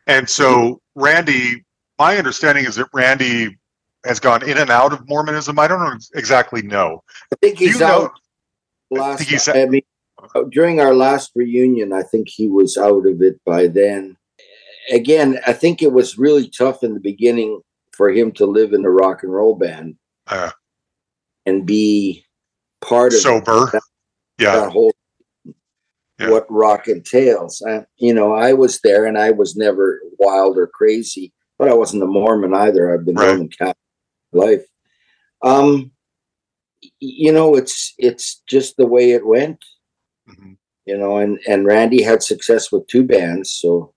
[0.08, 1.64] and so Randy.
[1.98, 3.58] My understanding is that Randy
[4.06, 5.58] has gone in and out of Mormonism.
[5.58, 7.02] I don't know exactly know.
[7.32, 8.04] I think he's you know?
[8.06, 8.12] out.
[8.92, 9.82] Last, think he's- I mean,
[10.50, 14.18] during our last reunion, I think he was out of it by then.
[14.92, 17.62] Again, I think it was really tough in the beginning
[17.94, 19.96] for him to live in a rock and roll band
[20.28, 20.52] Uh,
[21.46, 22.26] and be
[22.82, 23.72] part of sober.
[24.38, 24.56] Yeah.
[24.58, 24.94] that whole
[26.20, 26.30] Yeah.
[26.30, 27.62] what rock entails.
[27.68, 31.74] I, you know, I was there and I was never wild or crazy, but I
[31.74, 32.94] wasn't a Mormon either.
[32.94, 33.28] I've been Right.
[33.32, 33.76] Roman Catholic
[34.32, 34.66] life.
[35.42, 35.92] Um,
[37.00, 39.64] you know, it's it's just the way it went.
[40.30, 40.58] Mhm.
[40.86, 43.94] You know, and and Randy had success with two bands, so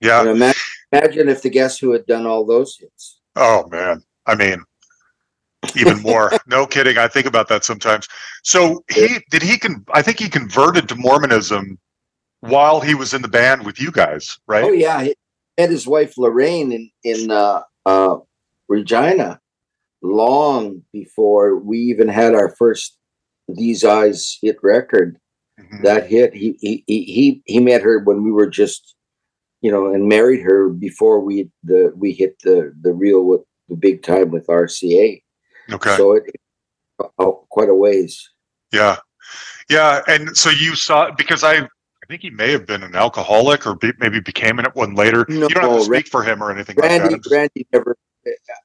[0.00, 0.20] Yeah.
[0.20, 3.20] you know, imagine, imagine if the Guess Who had done all those hits.
[3.36, 4.62] Oh man, I mean,
[5.76, 6.32] even more.
[6.46, 6.98] no kidding.
[6.98, 8.08] I think about that sometimes.
[8.42, 9.84] So he did he con?
[9.92, 11.78] I think he converted to Mormonism
[12.40, 14.64] while he was in the band with you guys, right?
[14.64, 15.14] Oh yeah, he
[15.58, 18.16] had his wife Lorraine in in uh, uh,
[18.68, 19.40] Regina
[20.02, 22.96] long before we even had our first
[23.48, 25.18] These Eyes hit record.
[25.58, 25.82] Mhm.
[25.82, 28.94] That hit, he he he he he met her when we were just,
[29.62, 33.76] you know, and married her before we the we hit the the real with the
[33.76, 35.22] big time with RCA.
[35.72, 35.96] Okay.
[35.96, 36.24] So it
[37.18, 38.30] oh, quite a ways.
[38.72, 38.96] yeah.
[39.70, 40.02] Yeah.
[40.06, 41.68] And so you saw because I.
[42.02, 45.24] I think he may have been an alcoholic, or be, maybe became it one later.
[45.26, 47.00] No, you don't have to speak for him or anything like that.
[47.00, 47.96] Randy I'm Randy never.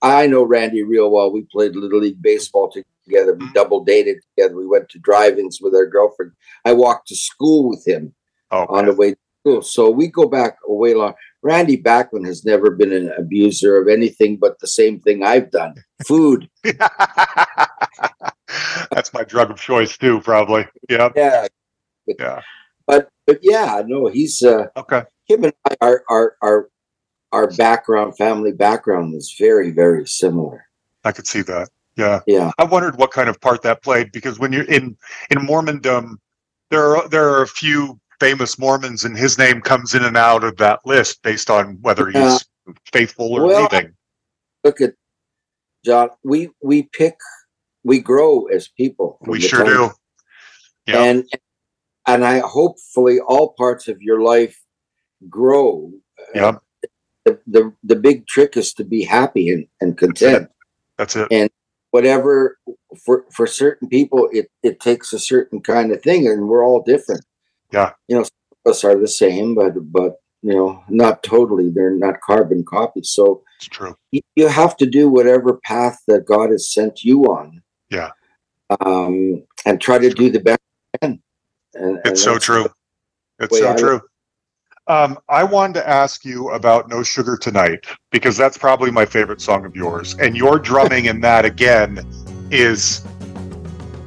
[0.01, 1.31] I know Randy real well.
[1.31, 3.35] We played little league baseball together.
[3.35, 3.53] We Mhm.
[3.53, 4.57] double dated together.
[4.57, 6.33] We went to drive-ins with our girlfriend.
[6.65, 8.13] I walked to school with him
[8.51, 9.61] oh, on the way to school.
[9.61, 11.13] So we go back a way long.
[11.41, 15.75] Randy Bachman has never been an abuser of anything but the same thing I've done:
[16.05, 16.49] food.
[18.91, 20.67] That's my drug of choice too, probably.
[20.89, 21.09] Yeah.
[21.15, 21.47] Yeah,
[22.07, 22.41] Yeah.
[22.87, 25.03] but but yeah, no, he's uh, Okay.
[25.27, 26.69] him and I, our our our
[27.31, 30.65] our background, family background, is very very similar.
[31.05, 31.69] I could see that.
[31.95, 32.21] Yeah.
[32.27, 32.51] Yeah.
[32.57, 34.97] I wondered what kind of part that played because when you're in
[35.29, 36.15] in Mormondom,
[36.71, 40.43] there are there are a few famous Mormons, and his name comes in and out
[40.43, 42.73] of that list based on whether he's Yeah.
[42.91, 43.93] faithful or Well, leaving.
[44.63, 44.93] look at
[45.85, 46.09] John.
[46.23, 47.17] We we pick,
[47.83, 49.17] we grow as people.
[49.21, 49.91] We sure do.
[50.87, 51.03] Yeah.
[51.03, 51.25] And
[52.07, 54.59] and I hopefully all parts of your life
[55.29, 55.91] grow.
[56.33, 56.47] Yeah.
[56.47, 56.59] Uh,
[57.25, 60.49] the, the the big trick is to be happy and, and content.
[60.97, 61.27] That's it.
[61.31, 61.49] And
[61.91, 62.57] whatever
[63.05, 66.81] for for certain people, it it takes a certain kind of thing, and we're all
[66.83, 67.23] different.
[67.71, 67.91] Yeah.
[68.07, 68.31] You know, some
[68.65, 71.69] of us are the same, but but you know, not totally.
[71.69, 73.09] They're not carbon copies.
[73.09, 73.95] So It's true.
[74.35, 77.61] you have to do whatever path that God has sent you on.
[77.89, 78.11] Yeah.
[78.81, 80.59] Um, and try to do the best
[80.93, 81.21] you can.
[81.73, 82.67] And, and It's so true.
[83.39, 84.01] It's so I- true.
[84.87, 89.39] Um, I wanted to ask you about No Sugar Tonight because that's probably my favorite
[89.39, 90.15] song of yours.
[90.15, 91.99] And your drumming in that again
[92.49, 93.01] is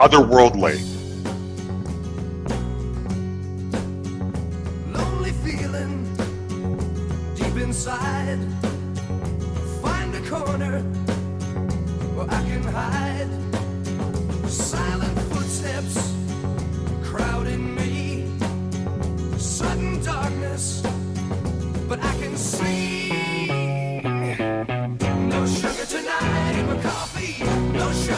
[0.00, 0.80] otherworldly.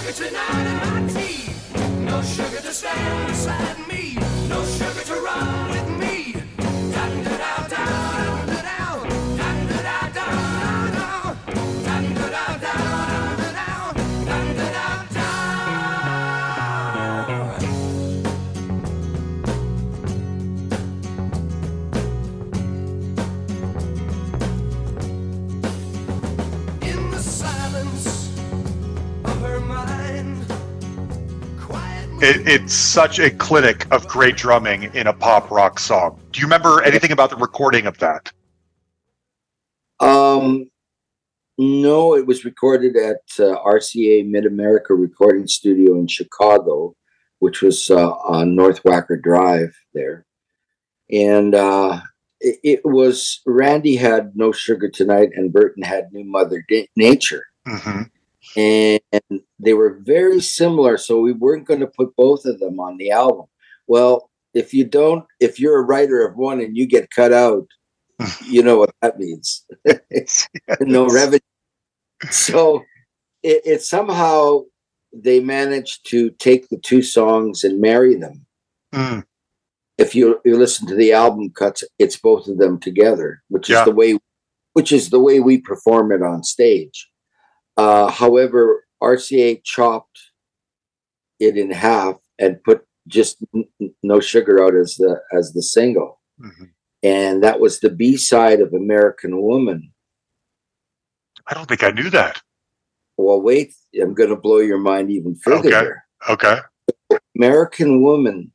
[0.04, 1.50] Sugar tonight in my tea.
[2.04, 4.16] No sugar to stand beside me.
[4.48, 5.83] No sugar to run with
[32.24, 36.18] It, it's such a clinic of great drumming in a pop rock song.
[36.32, 38.32] Do you remember anything about the recording of that?
[40.00, 40.70] Um,
[41.58, 46.96] no, it was recorded at uh, RCA Mid America Recording Studio in Chicago,
[47.40, 50.24] which was uh, on North Wacker Drive there.
[51.10, 52.00] And uh,
[52.40, 57.44] it, it was Randy had No Sugar Tonight, and Burton had New Mother Da- Nature.
[57.66, 58.04] hmm
[58.56, 59.00] and
[59.58, 63.10] they were very similar so we weren't going to put both of them on the
[63.10, 63.46] album.
[63.86, 67.66] Well if you don't if you're a writer of one and you get cut out
[68.46, 69.64] you know what that means.
[70.80, 71.40] No revenue.
[72.30, 72.84] So
[73.42, 74.62] it, it somehow
[75.12, 78.46] they managed to take the two songs and marry them.
[78.94, 79.24] Mm,
[79.98, 83.80] if you you listen to the album cuts it's both of them together which Yeah.
[83.80, 84.18] is the way
[84.74, 87.08] which is the way we perform it on stage
[87.76, 90.18] uh, however rca chopped
[91.40, 93.64] it in half and put just n-
[94.02, 96.70] no sugar out as the as the single mhm.
[97.02, 99.90] and that was the b-side of american woman
[101.46, 102.40] I don't think I knew that.
[103.18, 105.80] well wait i'm going to blow your mind even further Okay.
[105.80, 106.58] here Okay.
[107.36, 108.50] American Woman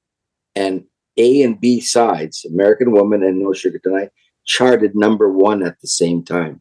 [0.56, 0.84] and
[1.18, 4.10] A and B sides, American Woman and No Sugar Tonight,
[4.46, 6.60] charted number one at the same time.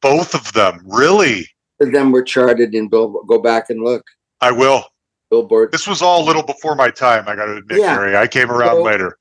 [0.00, 0.82] Both of them.
[0.84, 1.46] Really?
[1.82, 3.08] Of them were charted in Bill.
[3.26, 4.04] Go back and look.
[4.40, 4.84] I will.
[5.30, 5.72] Billboard.
[5.72, 7.94] This was all a little before my time, I got to admit, Yeah.
[7.96, 8.16] Garry.
[8.16, 9.18] I came around So- later.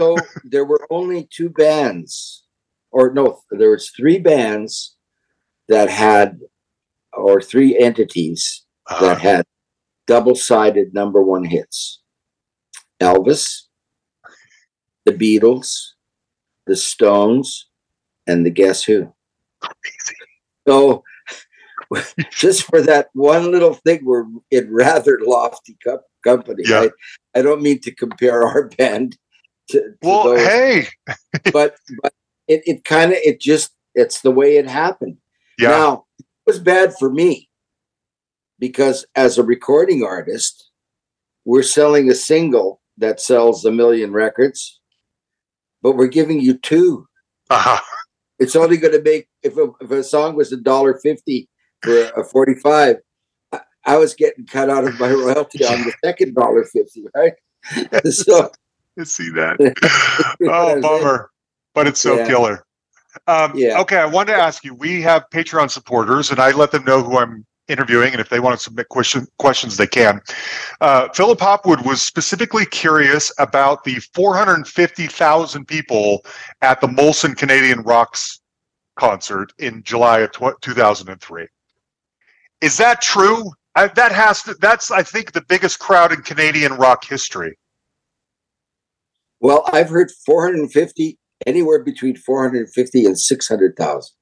[0.00, 2.44] So there were only two bands,
[2.90, 4.96] or no, there was three bands
[5.68, 6.40] that had,
[7.12, 9.44] or three entities Uh, that had
[10.06, 12.02] double-sided number one hits.
[13.00, 13.62] Elvis,
[15.04, 15.92] the Beatles,
[16.66, 17.68] the Stones,
[18.26, 19.14] and the Guess Who.
[19.60, 20.16] crazy.
[20.66, 21.04] So
[22.30, 26.62] just for that one little thing, we're in rather lofty co- company.
[26.66, 26.88] Yeah.
[27.34, 29.16] I, I don't mean to compare our band
[29.70, 30.86] to, to Well, those, hey.
[31.52, 32.12] but but
[32.48, 35.16] it, it kind of it just it's the way it happened.
[35.58, 35.70] Yeah.
[35.70, 37.48] Now it was bad for me
[38.58, 40.70] because as a recording artist,
[41.44, 44.80] we're selling a single that sells a million records,
[45.82, 47.06] but we're giving you two.
[47.50, 47.80] Uh-huh.
[48.38, 51.48] It's only going to make if a, if a song was a dollar fifty
[51.84, 52.96] for a forty-five.
[53.52, 57.34] I, I was getting cut out of my royalty on the second dollar fifty, right?
[58.10, 58.50] so
[58.98, 60.36] I see that.
[60.48, 61.30] oh, bummer.
[61.74, 62.26] But it's so Yeah.
[62.26, 62.64] killer.
[63.26, 63.80] Um, Yeah.
[63.80, 64.74] Okay, I wanted to ask you.
[64.74, 68.40] We have Patreon supporters, and I let them know who I'm interviewing, and if they
[68.40, 70.20] want to submit question, questions, they can.
[70.82, 76.24] Uh, Philip Hopwood was specifically curious about the 450,000 people
[76.62, 78.40] at the Molson Canadian Rocks
[78.96, 81.46] concert in July of tw- 2003.
[82.60, 83.52] Is that true?
[83.74, 84.54] I, that has to.
[84.60, 87.58] That's I think the biggest crowd in Canadian rock history.
[89.40, 93.48] well, I've heard four hundred and fifty, anywhere between four hundred and fifty and six
[93.48, 94.14] hundred thousand.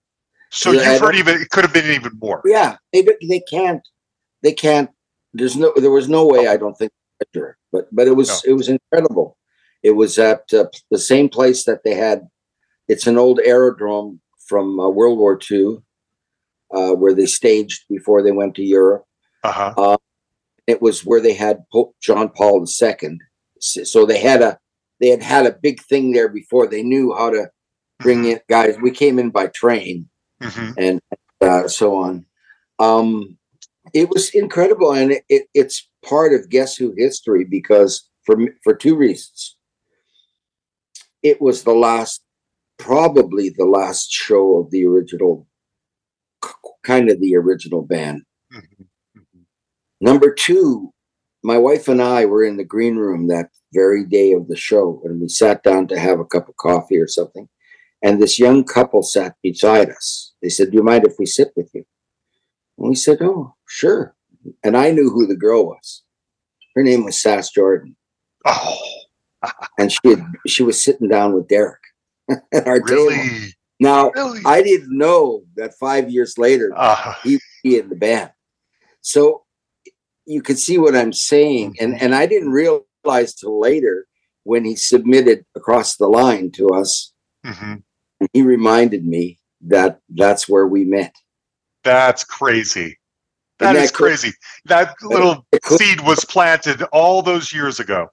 [0.50, 2.42] So you've heard even it could have been even more.
[2.44, 3.86] Yeah, they they can't,
[4.42, 4.90] they can't.
[5.32, 6.46] There's no, there was no way.
[6.46, 6.92] I don't think,
[7.72, 9.36] but but it was it was incredible.
[9.82, 12.28] It was at uh, the same place that they had.
[12.88, 15.78] It's an old aerodrome from uh, World War II,
[16.72, 19.04] uh, where they staged before they went to Europe.
[19.44, 19.96] Uh-huh.
[20.66, 23.18] It was where they had Pope John Paul II.
[23.60, 24.58] So they had a
[25.00, 26.66] they had had a big thing there before.
[26.66, 27.50] They knew how to
[28.00, 28.76] bring in guys.
[28.80, 30.08] We came in by train
[30.40, 31.00] hmm and
[31.40, 32.26] uh, so on.
[32.78, 33.38] Um,
[33.92, 38.74] it was incredible, and it, it, it's part of Guess Who history because for for
[38.74, 39.56] two reasons.
[41.22, 42.22] it was the last,
[42.78, 45.46] probably the last show of the original,
[46.84, 48.22] kind of the original band.
[48.52, 48.86] Mhm.
[49.16, 49.44] Mhm.
[50.00, 50.92] Number two,
[51.42, 55.00] my wife and I were in the green room that very day of the show,
[55.04, 57.48] and we sat down to have a cup of coffee or something.
[58.02, 60.32] And this young couple sat beside us.
[60.42, 61.84] They said, Do you mind if we sit with you?
[62.78, 64.14] And we said, Oh, sure.
[64.64, 66.02] And I knew who the girl was.
[66.74, 67.96] Her name was Sass Jordan.
[68.44, 68.76] Oh,
[69.78, 71.80] And she had, she was sitting down with Derek
[72.52, 73.06] at our table.
[73.06, 73.54] really?
[73.82, 74.40] Now, Really?
[74.46, 78.30] I didn't know that five years later Uh, he would be in the band.
[79.00, 79.42] So
[80.24, 81.76] you can see what I'm saying.
[81.80, 84.06] And and I didn't realize till later
[84.44, 87.12] when he submitted across the line to us,
[87.44, 87.82] mhm.
[88.32, 91.14] he reminded me that that's where we met.
[91.82, 92.98] That's crazy.
[93.58, 94.06] That Isn't cool?
[94.06, 94.32] crazy.
[94.66, 95.78] That little cool?
[95.78, 98.08] seed was planted all those years ago.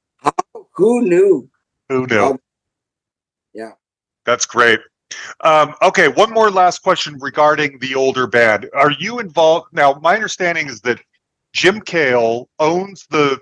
[0.76, 1.50] Who knew?
[1.90, 2.40] Who knew?
[3.54, 3.74] Yeah.
[4.26, 4.80] That's great.
[5.42, 8.70] Um, okay, one more last question regarding the older band.
[8.74, 9.68] Are you involved?
[9.72, 11.00] Now, my understanding is that
[11.54, 13.40] Jim Kale owns the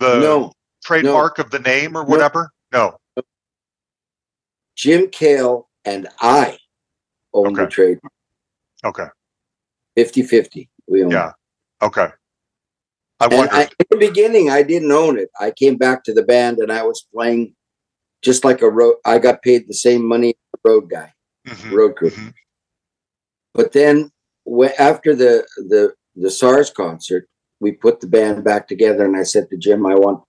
[0.00, 2.50] the no, trademark of the name or whatever.
[2.72, 2.96] No.
[4.76, 6.56] Jim Kale and I
[7.34, 7.70] own the Okay.
[7.70, 7.98] trade
[8.84, 9.06] Okay.
[9.96, 10.70] 50 50.
[10.88, 11.28] We own Yeah.
[11.28, 11.84] it.
[11.84, 12.08] Okay.
[13.20, 13.54] I And wonder.
[13.54, 15.28] I, in the beginning, I didn't own it.
[15.38, 17.54] I came back to the band and I was playing
[18.22, 18.96] just like a road.
[19.04, 20.34] I got paid the same money
[20.64, 21.12] road guy,
[21.46, 22.10] Mhm, road crew.
[22.10, 22.34] mhm.
[23.54, 24.10] But then
[24.78, 27.28] after the the the SARS concert,
[27.60, 30.22] we put the band back together, and I said to Jim, "I want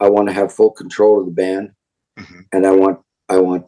[0.00, 1.72] I want to have full control of the band,
[2.18, 2.46] Mhm.
[2.52, 3.66] and I want I want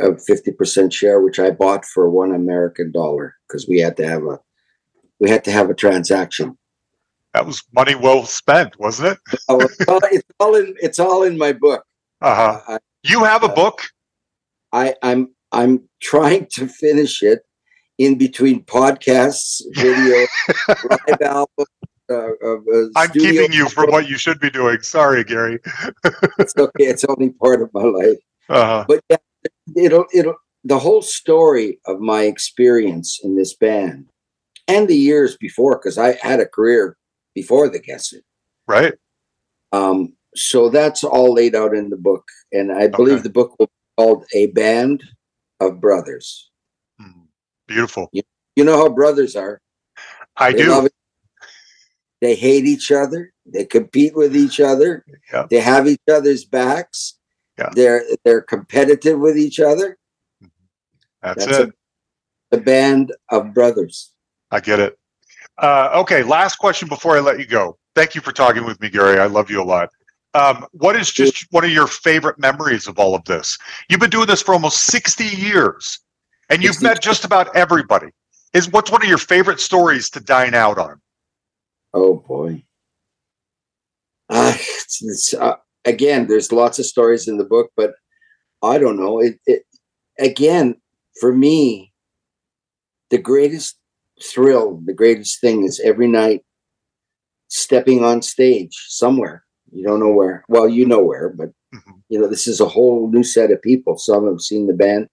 [0.00, 4.06] a fifty percent share, which I bought for one American dollar because we had to
[4.06, 4.40] have a
[5.20, 6.56] we had to have a transaction.
[7.32, 9.18] That was money well spent, wasn't it?
[9.48, 9.58] Oh,
[10.12, 11.84] it's, all, in it's all in my book.
[12.20, 12.60] Uh huh.
[12.68, 13.80] I, You have a Uh, book.
[14.74, 17.42] I I'm I'm trying to finish it
[17.96, 20.26] in between podcasts, video,
[20.90, 21.68] live albums.
[22.10, 22.56] Uh, uh,
[22.96, 24.82] I'm keeping you from what you should be doing.
[24.82, 25.60] Sorry, Garry.
[26.38, 26.84] it's okay.
[26.84, 28.18] It's only part of my life.
[28.48, 28.84] Uh huh.
[28.86, 29.16] But yeah,
[29.76, 30.34] it'll it'll
[30.64, 34.06] the whole story of my experience in this band
[34.66, 36.96] and the years before, because I had a career
[37.34, 38.24] before the Guess It.
[38.66, 38.94] Right.
[39.72, 43.22] Um, so that's all laid out in the book, and I believe Okay.
[43.22, 45.02] the book will be called "A Band
[45.60, 46.50] of Brothers."
[47.00, 47.22] Hmm.
[47.66, 48.10] Beautiful.
[48.12, 49.60] You know how brothers are.
[50.36, 50.88] I They do.
[52.20, 53.32] They hate each other.
[53.44, 55.04] They compete with each other.
[55.32, 55.46] Yeah.
[55.50, 57.18] They have each other's backs.
[57.58, 57.70] Yeah.
[57.74, 59.98] They're they're competitive with each other.
[61.22, 61.68] That's, That's it.
[61.70, 61.72] a-
[62.56, 64.12] The band of brothers.
[64.50, 64.98] I get it.
[65.58, 67.78] Uh, okay, last question before I let you go.
[67.94, 69.18] Thank you for talking with me, Garry.
[69.20, 69.90] I love you a lot.
[70.34, 73.56] Um, what is just one of your favorite memories of all of this?
[73.88, 76.00] You've been doing this for almost 60 years
[76.50, 78.08] and you've 60 met just about everybody.
[78.52, 81.00] Is what's one of your favorite stories to dine out on?
[81.92, 82.64] Oh boy.
[84.28, 87.94] Uh, it's, it's, uh, again, there's lots of stories in the book, but
[88.62, 89.20] I don't know.
[89.20, 89.62] It, it
[90.18, 90.76] again
[91.20, 91.92] for me,
[93.10, 93.78] the greatest
[94.22, 96.42] thrill, the greatest thing is every night
[97.48, 99.43] stepping on stage somewhere.
[99.74, 100.44] You don't know where.
[100.48, 102.02] Well, you know where, but Mhm.
[102.08, 103.98] you know this is a whole new set of people.
[103.98, 105.08] Some have seen the band,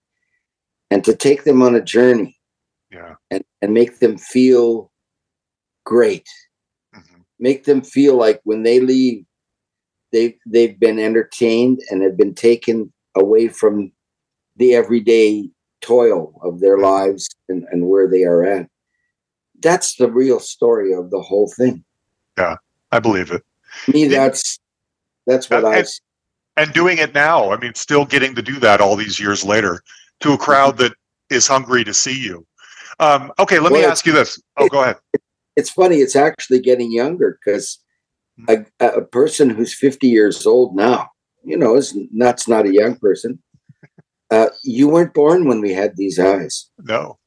[0.92, 2.38] and to take them on a journey
[2.92, 3.16] Yeah.
[3.32, 4.92] and and make them feel
[5.84, 6.28] great
[6.96, 7.24] Mhm.
[7.40, 9.26] make them feel like when they leave
[10.12, 13.92] they've they've been entertained and have been taken away from
[14.58, 15.50] the everyday
[15.82, 18.70] toil of their lives and, and where they are at
[19.60, 21.84] that's the real story of the whole thing
[22.38, 22.58] Yeah,
[22.92, 23.44] I believe it.
[23.94, 24.60] Me that's
[25.28, 25.88] that's what That- i and-
[26.58, 29.82] And doing it now, I mean, still getting to do that all these years later
[30.20, 30.94] to a crowd that
[31.30, 32.46] is hungry to see you.
[33.00, 34.40] Um, okay, let me ask you this.
[34.58, 34.98] Oh, go ahead.
[35.56, 37.80] it's funny it's actually getting younger because
[38.50, 41.10] a, a person who's 50 years old now
[41.44, 43.40] you know is that's not a young person
[44.30, 47.18] uh, you weren't born when we had these eyes No,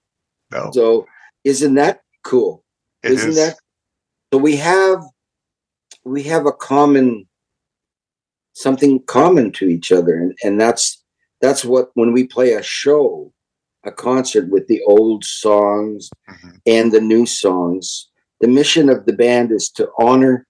[0.52, 0.70] no.
[0.72, 1.06] So
[1.44, 2.62] isn't that cool?
[3.02, 3.36] It isn't is.
[3.36, 3.56] that
[4.32, 5.02] so we have
[6.04, 7.26] we have a common
[8.54, 10.14] something common to each other.
[10.14, 11.02] And, and that's
[11.40, 13.32] that's what when we play a show
[13.84, 16.60] a concert with the old songs Mhm.
[16.66, 18.10] and the new songs
[18.40, 20.46] the mission of the band is to honor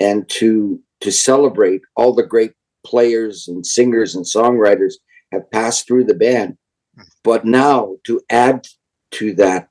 [0.00, 2.52] and to to celebrate all the great
[2.86, 4.94] players and singers and songwriters
[5.32, 6.56] have passed through the band.
[7.24, 8.66] But now to add
[9.12, 9.68] to that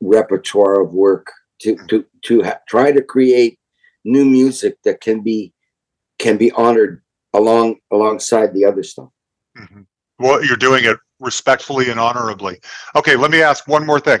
[0.00, 1.30] repertoire of work
[1.60, 3.58] to to to ha- try to create
[4.04, 5.52] new music that can be
[6.18, 7.02] can be honored
[7.32, 9.08] along alongside the other stuff.
[9.56, 9.82] hmm
[10.18, 12.60] Well, you're doing it respectfully and honorably.
[12.94, 14.20] Okay, let me ask one more thing.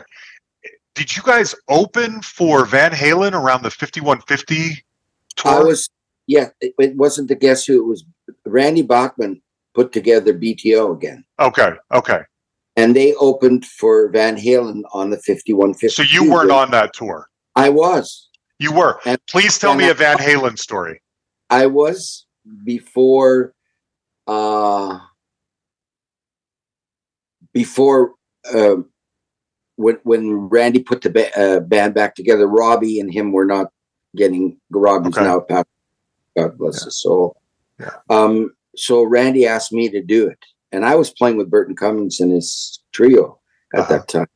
[0.94, 4.84] Did you guys open for Van Halen around the 5150
[5.36, 5.52] tour?
[5.52, 5.90] I was,
[6.26, 7.82] yeah, it, it wasn't the guess who.
[7.82, 8.04] It was
[8.46, 9.42] Randy Bachman
[9.74, 12.20] put together BTO again, okay, okay.
[12.76, 15.88] and they opened for Van Halen on the 5150.
[15.88, 17.28] So you weren't on that tour.
[17.56, 18.28] I was.
[18.58, 19.00] You were.
[19.04, 21.00] And- Please tell me I- a Van Halen story.
[21.50, 22.26] I was
[22.64, 23.54] before
[24.26, 24.98] uh
[27.52, 28.12] before
[28.52, 28.76] uh,
[29.76, 33.70] when when Randy put the ba- uh, band back together Robbie and him were not
[34.16, 35.24] getting Robbie's Okay.
[35.26, 35.66] now passed
[36.36, 37.36] God bless his soul
[37.78, 37.90] Yeah.
[38.10, 40.38] um so Randy asked me to do it
[40.72, 43.40] and I was playing with Burton Cummings and his trio
[43.74, 43.92] at Uh-huh.
[43.98, 44.26] that time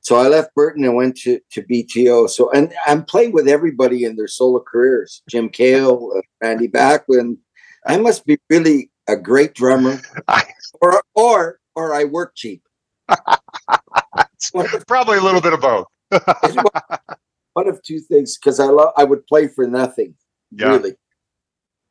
[0.00, 2.30] so I left Burton and went to, to BTO.
[2.30, 5.22] So, and I'm playing with everybody in their solo careers.
[5.28, 7.38] Jim Kale, uh, Randy Bachman.
[7.86, 10.00] I must be really a great drummer,
[10.80, 12.62] or or or I work cheap.
[14.86, 15.86] Probably a little bit of both.
[17.52, 18.92] one of two things, because I love.
[18.96, 20.14] I would play for nothing.
[20.50, 20.68] Yeah.
[20.68, 20.94] Really.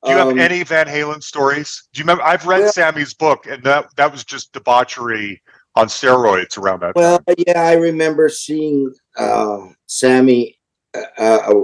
[0.03, 1.87] Do you have Um, any Van Halen stories?
[1.93, 2.23] Do you remember?
[2.23, 5.41] I've read Well- Sammy's book, and that that was just debauchery
[5.77, 7.35] on steroids around that Well, time.
[7.37, 10.57] yeah, I remember seeing uh, Sammy.
[10.93, 11.03] Uh,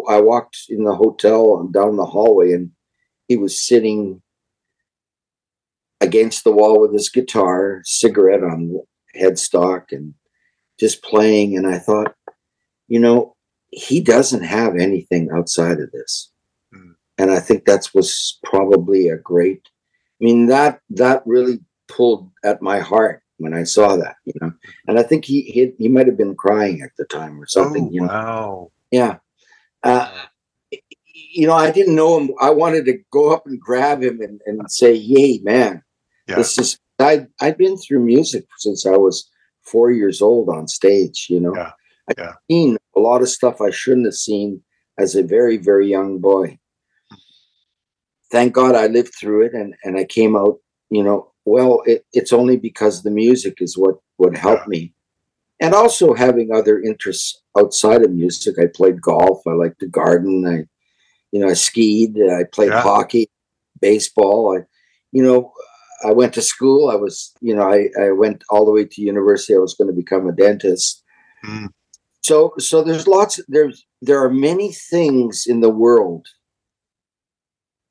[0.07, 2.71] I, I walked in the hotel and down the hallway, and
[3.27, 4.21] he was sitting
[6.01, 8.83] against the wall with his guitar, cigarette on the
[9.19, 10.13] headstock, and
[10.79, 11.57] just playing.
[11.57, 12.15] And I thought,
[12.87, 13.35] you know,
[13.71, 16.29] he doesn't have anything outside of this,
[16.75, 16.95] Mm.
[17.17, 19.61] and I think that's was probably a great.
[20.21, 24.53] I mean that that really pulled at my heart when I saw that, you know.
[24.87, 27.87] And I think he he, he might have been crying at the time or something,
[27.87, 28.07] oh, you know.
[28.07, 28.71] wow.
[28.91, 29.17] Yeah.
[29.83, 30.09] Uh,
[31.33, 32.31] you know, I didn't know him.
[32.39, 35.83] I wanted to go up and grab him and, and say, "Yay, man!
[36.27, 36.35] Yeah.
[36.35, 39.29] This is." I I've been through music since I was
[39.63, 41.27] four years old on stage.
[41.29, 41.71] You know, Yeah,
[42.09, 42.33] I've yeah.
[42.49, 44.61] seen a lot of stuff I shouldn't have seen
[44.97, 46.59] as a very very young boy.
[48.31, 50.59] Thank God I lived through it and and I came out.
[50.89, 54.93] You know, well, it, it's only because the music is what what helped me
[55.59, 58.55] and also having other interests outside of music.
[58.59, 59.41] I played golf.
[59.47, 60.45] I liked to garden.
[60.47, 60.67] I,
[61.31, 62.17] you know, I skied.
[62.21, 62.81] I played Yeah.
[62.81, 63.29] hockey,
[63.81, 64.57] baseball.
[64.57, 64.65] I,
[65.11, 65.51] you know,
[66.05, 66.89] I went to school.
[66.89, 69.55] I was, you know, I, I went all the way to university.
[69.55, 71.03] I was going to become a dentist.
[71.45, 71.69] Mm.
[72.21, 73.39] So, so there's lots.
[73.47, 76.27] There's there are many things in the world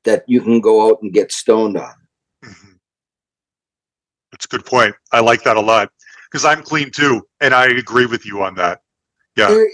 [0.05, 1.93] that you can go out and get stoned on.
[2.43, 2.72] Mhm.
[4.43, 4.95] That's a good point.
[5.13, 5.89] I like that a lot
[6.29, 8.81] because I'm clean too, and I agree with you on that.
[9.37, 9.47] Yeah.
[9.49, 9.69] There-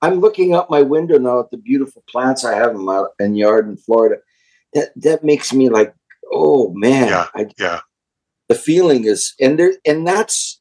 [0.00, 3.34] I'm looking out my window now at the beautiful plants I have in my in
[3.34, 4.16] yard in Florida.
[4.74, 5.92] That that makes me like,
[6.32, 7.80] oh man, Yeah, I, yeah.
[8.48, 10.60] the feeling is, and there, and that's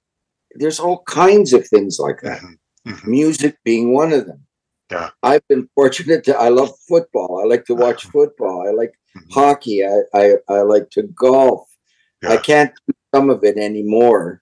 [0.55, 2.41] there's all kinds of things like that.
[2.41, 2.57] Mhm.
[2.87, 3.07] Mhm.
[3.07, 4.41] Music being one of them.
[4.91, 5.09] Yeah.
[5.21, 6.35] I've been fortunate to.
[6.35, 7.41] I love football.
[7.43, 8.67] I like to watch football.
[8.67, 9.33] I like Mhm.
[9.33, 9.85] hockey.
[9.85, 11.67] I I, I like to golf.
[12.27, 14.41] I can't do some of it anymore,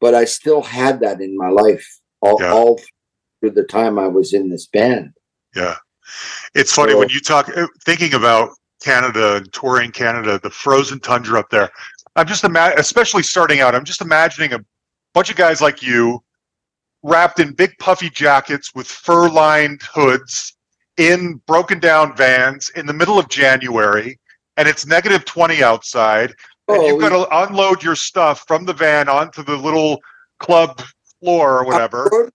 [0.00, 1.86] but I still had that in my life
[2.20, 2.52] all, Yeah.
[2.52, 2.80] all
[3.40, 5.12] through the time I was in this band.
[5.54, 5.76] Yeah.
[6.54, 8.50] It's funny So- when you talk, uh, thinking about
[8.82, 11.70] Canada and touring Canada, the frozen tundra up there.
[12.16, 13.74] I'm just ima- especially starting out.
[13.74, 14.60] I'm just imagining a
[15.14, 16.22] bunch of guys like you,
[17.04, 20.56] wrapped in big puffy jackets with fur-lined hoods,
[20.98, 24.18] in broken down vans in the middle of January,
[24.56, 26.34] and it's negative 20 outside,
[26.74, 30.00] and you've got to unload your stuff from the van onto the little
[30.38, 30.82] club
[31.20, 32.30] floor or whatever.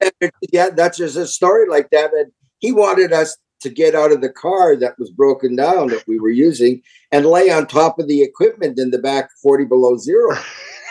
[0.51, 2.13] Yeah, that's just a story like that.
[2.13, 6.07] And he wanted us to get out of the car that was broken down that
[6.07, 6.81] we were using
[7.11, 10.35] and lay on top of the equipment in the back 40 below zero.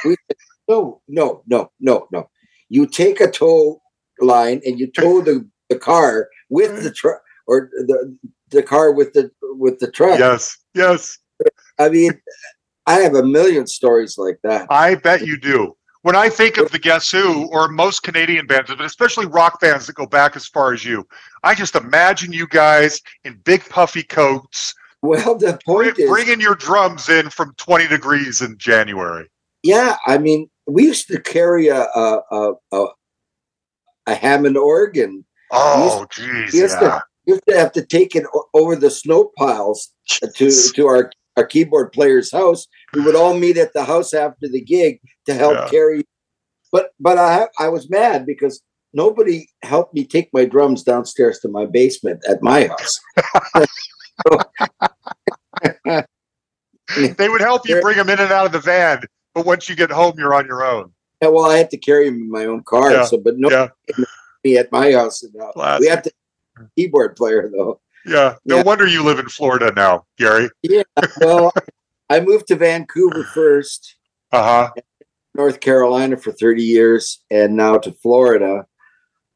[0.05, 0.36] We said,
[0.68, 2.28] no, no, no, no, no.
[2.68, 3.81] You take a tow
[4.20, 8.16] line and you tow the, the car with the truck or the
[8.51, 10.18] the car with the with the truck.
[10.18, 11.18] Yes, yes.
[11.78, 12.20] I mean,
[12.86, 14.66] I have a million stories like that.
[14.70, 15.76] I bet you do.
[16.02, 19.86] When I think of the Guess Who or most Canadian bands, but especially rock bands
[19.88, 21.04] that go back as far as you,
[21.42, 24.72] I just imagine you guys in big puffy coats,
[25.02, 29.28] Well, the point is, bringing your drums in from 20 degrees in January.
[29.64, 32.86] yeah, I mean, we used to carry a a a, a,
[34.06, 35.24] a Hammond organ.
[35.50, 36.66] Oh, used yeah.
[36.66, 41.44] to used to have to take it over the snow piles to to our our
[41.44, 42.66] keyboard player's house.
[42.94, 45.68] We would all meet at the house after the gig to help Yeah.
[45.68, 46.04] carry.
[46.72, 48.60] But but I I was mad because
[48.92, 53.00] nobody helped me take my drums downstairs to my basement at my house.
[57.16, 59.02] they would help you bring them in and out of the van,
[59.34, 60.92] but once you get home, you're on your own.
[61.22, 62.92] Yeah, well, I had to carry him in my own car.
[62.92, 63.68] Yeah, So, but no, Yeah,
[64.44, 65.24] me at my house.
[65.80, 66.10] We have to
[66.76, 67.80] keyboard player though.
[68.07, 68.37] Yeah.
[68.45, 68.62] No Yeah.
[68.62, 70.49] wonder you live in Florida now, Garry.
[70.62, 70.83] Yeah.
[71.20, 71.53] Well,
[72.11, 73.97] I moved to Vancouver first,
[74.33, 74.83] Uh huh.
[75.35, 78.66] North Carolina for 30 years, and now to Florida.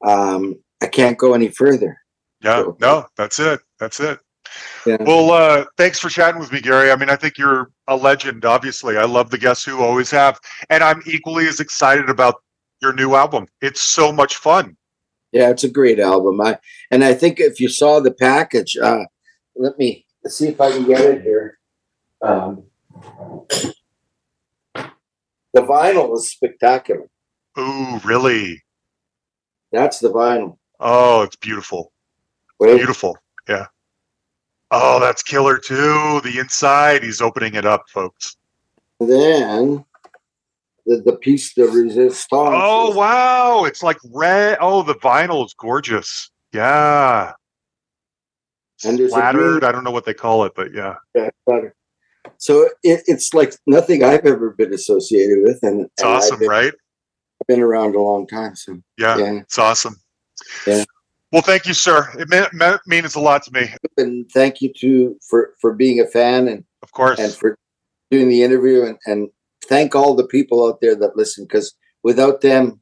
[0.07, 1.99] Um, I can't go any further.
[2.43, 2.63] Yeah.
[2.63, 3.61] So- No, that's it.
[3.79, 4.19] That's it.
[4.87, 4.97] Yeah.
[5.01, 6.91] Well, uh, thanks for chatting with me, Garry.
[6.91, 8.97] I mean, I think you're a legend, obviously.
[8.97, 10.41] I love the Guess Who, always have.
[10.71, 12.37] And I'm equally as excited about
[12.83, 13.47] your new album.
[13.61, 14.77] It's so much fun.
[15.33, 16.41] Yeah, it's a great album.
[16.41, 16.59] I
[16.91, 19.05] and I think if you saw the package, uh,
[19.57, 21.59] let me see if I can get it here.
[22.23, 22.65] Um,
[24.75, 27.09] the vinyl is spectacular.
[27.59, 28.63] Ooh, really?
[29.73, 30.57] That's the vinyl.
[30.81, 31.93] Oh, it's beautiful.
[32.59, 33.17] Wait, Beautiful.
[33.49, 33.67] Yeah.
[34.71, 36.21] Oh, that's killer too.
[36.23, 38.37] The inside, he's opening it up, folks.
[39.01, 39.85] then
[40.91, 42.27] the the piece de resistance.
[42.33, 43.65] Oh, wow.
[43.65, 44.59] It's like red.
[44.61, 46.31] Oh, the vinyl is gorgeous.
[46.53, 47.33] Yeah.
[48.85, 49.61] And there's Splattered.
[49.61, 50.97] green- I don't know what they call it, but yeah.
[51.15, 51.31] Yeah.
[52.39, 56.39] So it, it's like nothing I've ever been associated with, and, It's and I've awesome,
[56.41, 56.73] been, right?
[56.73, 58.57] I've been around a long time.
[58.57, 59.97] So Yeah, yeah, It's awesome.
[60.67, 60.85] Yeah.
[61.33, 62.09] Well, thank you, sir.
[62.19, 63.69] It me- me- means a lot to me.
[63.99, 67.19] and thank you to for for being a fan and Of course.
[67.21, 67.57] and for
[68.11, 69.29] doing the interview and, and
[69.71, 72.81] thank all the people out there that listen because without them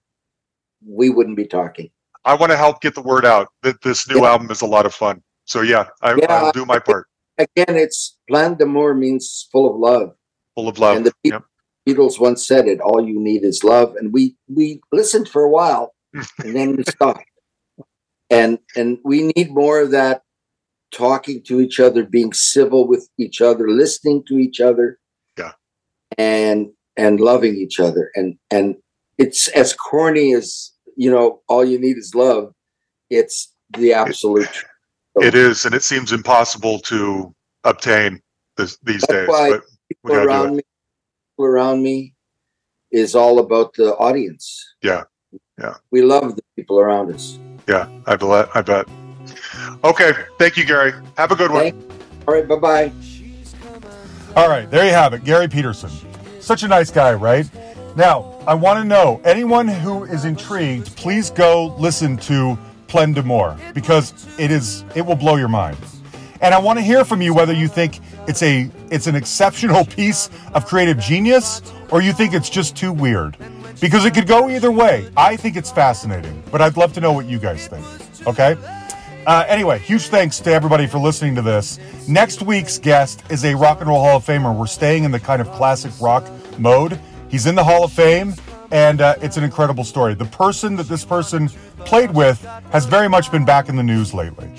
[1.00, 1.88] we wouldn't be talking
[2.24, 4.30] I want to help get the word out that this new Yeah.
[4.32, 5.22] album is a lot of fun.
[5.46, 7.06] So yeah, I, Yeah, I'll do my part.
[7.38, 10.08] again it's Plein d'Amour means full of love
[10.56, 10.96] Full of love.
[10.96, 11.44] and the Be- Yep.
[11.88, 14.22] beatles once said it all you need is love and we
[14.58, 15.94] we listened for a while
[16.44, 17.24] and then we stopped
[18.30, 20.22] and and we need more of that
[20.90, 24.98] talking to each other being civil with each other listening to each other
[25.38, 25.52] Yeah.
[26.18, 28.74] and and loving each other and and
[29.16, 32.52] it's as corny as you know all you need is love
[33.08, 34.70] it's the absolute truth.
[35.20, 37.34] It is, and it seems impossible to
[37.64, 38.20] obtain
[38.56, 39.28] this, these That's days.
[39.28, 40.62] why But people around me
[41.32, 42.14] people around me
[42.92, 45.04] is all about the audience Yeah.
[45.58, 45.74] Yeah.
[45.90, 48.48] we love the people around us Yeah, I bet.
[48.54, 48.86] I bet.
[49.84, 50.92] Okay, thank you, Garry.
[51.16, 51.62] Have a good one.
[51.62, 51.92] Thank-
[52.26, 52.92] all right bye-bye
[54.36, 55.90] All right, there you have it, Garry Peterson.
[56.48, 57.46] Such a nice guy, right?
[57.94, 62.56] Now, I want to know anyone who is intrigued, please go listen to
[62.86, 65.76] Plein d'Amour because it is it will blow your mind.
[66.40, 69.84] And I want to hear from you whether you think it's a it's an exceptional
[69.98, 71.60] piece of creative genius
[71.90, 73.36] or you think it's just too weird.
[73.78, 75.06] Because it could go either way.
[75.18, 77.84] I think it's fascinating, but I'd love to know what you guys think.
[78.26, 78.56] Okay?
[79.28, 81.78] Uh, anyway, huge thanks to everybody for listening to this.
[82.08, 84.56] Next week's guest is a Rock and Roll Hall of Famer.
[84.56, 86.26] We're staying in the kind of classic rock
[86.58, 86.98] mode.
[87.28, 88.34] He's in the Hall of Fame,
[88.70, 90.14] and uh, it's an incredible story.
[90.14, 91.50] The person that this person
[91.80, 92.42] played with
[92.72, 94.50] has very much been back in the news lately.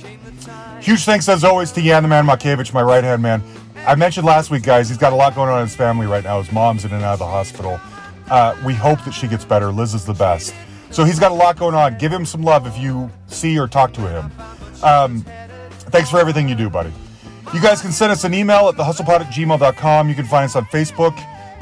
[0.81, 3.41] Huge thanks, as always, to Jan the Man Makevich, my right hand man.
[3.87, 6.23] I mentioned last week, guys, he's got a lot going on in his family right
[6.23, 6.39] now.
[6.43, 7.81] His mom's in and out of the hospital.
[8.29, 9.71] Uh, we hope that she gets better.
[9.71, 10.53] Liz is the best.
[10.91, 11.97] So he's got a lot going on.
[11.97, 14.31] Give him some love if you see or talk to him.
[14.83, 15.25] Um,
[15.91, 16.91] thanks for everything you do, buddy.
[17.53, 20.09] You guys can send us an email at thehustlepod at gmail.com.
[20.09, 21.17] You can find us on Facebook,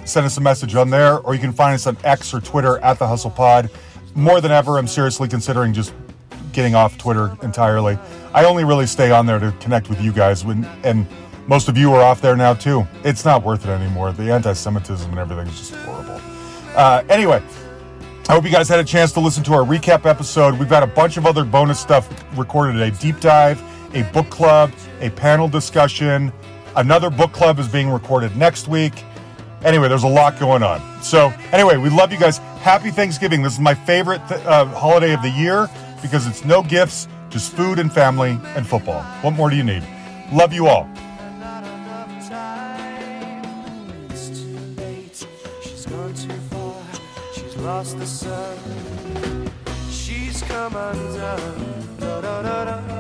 [0.06, 2.78] send us a message on there, or you can find us on X or Twitter
[2.80, 3.70] at the Hustle Pod.
[4.14, 5.94] More than ever, I'm seriously considering just
[6.52, 7.98] getting off Twitter entirely.
[8.34, 11.08] I only really stay on there to connect with you guys, when, and
[11.48, 12.86] most of you are off there now too.
[13.04, 14.12] It's not worth it anymore.
[14.12, 16.20] The anti-Semitism and everything is just horrible.
[16.76, 17.42] Uh, anyway,
[18.30, 20.60] I hope you guys had a chance to listen to our recap episode.
[20.60, 23.64] We've got a bunch of other bonus stuff recorded a deep dive,
[23.96, 26.34] a book club, a panel discussion.
[26.76, 29.06] Another book club is being recorded next week.
[29.64, 31.02] Anyway, there's a lot going on.
[31.02, 32.40] So, anyway, we love you guys.
[32.60, 33.44] Happy Thanksgiving.
[33.44, 35.70] This is my favorite th- uh, holiday of the year
[36.02, 39.04] because it's no gifts, just food and family and football.
[39.22, 39.88] What more do you need?
[40.34, 40.90] Love you all.
[47.68, 48.58] Lost the sun.
[49.92, 51.98] She's come undone.
[52.00, 52.97] Da, da, da, da,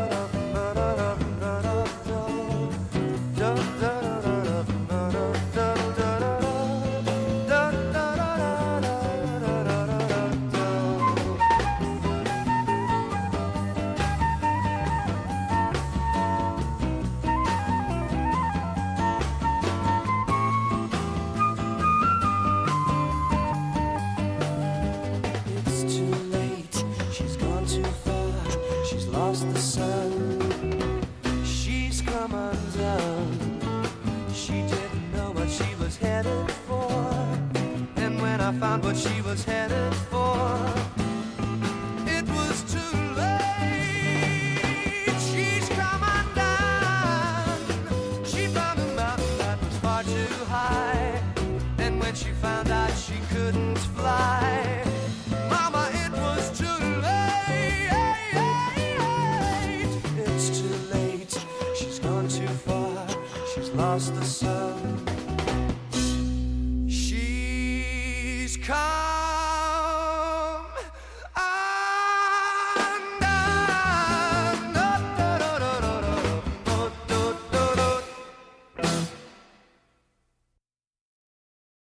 [38.60, 40.07] found what she was headed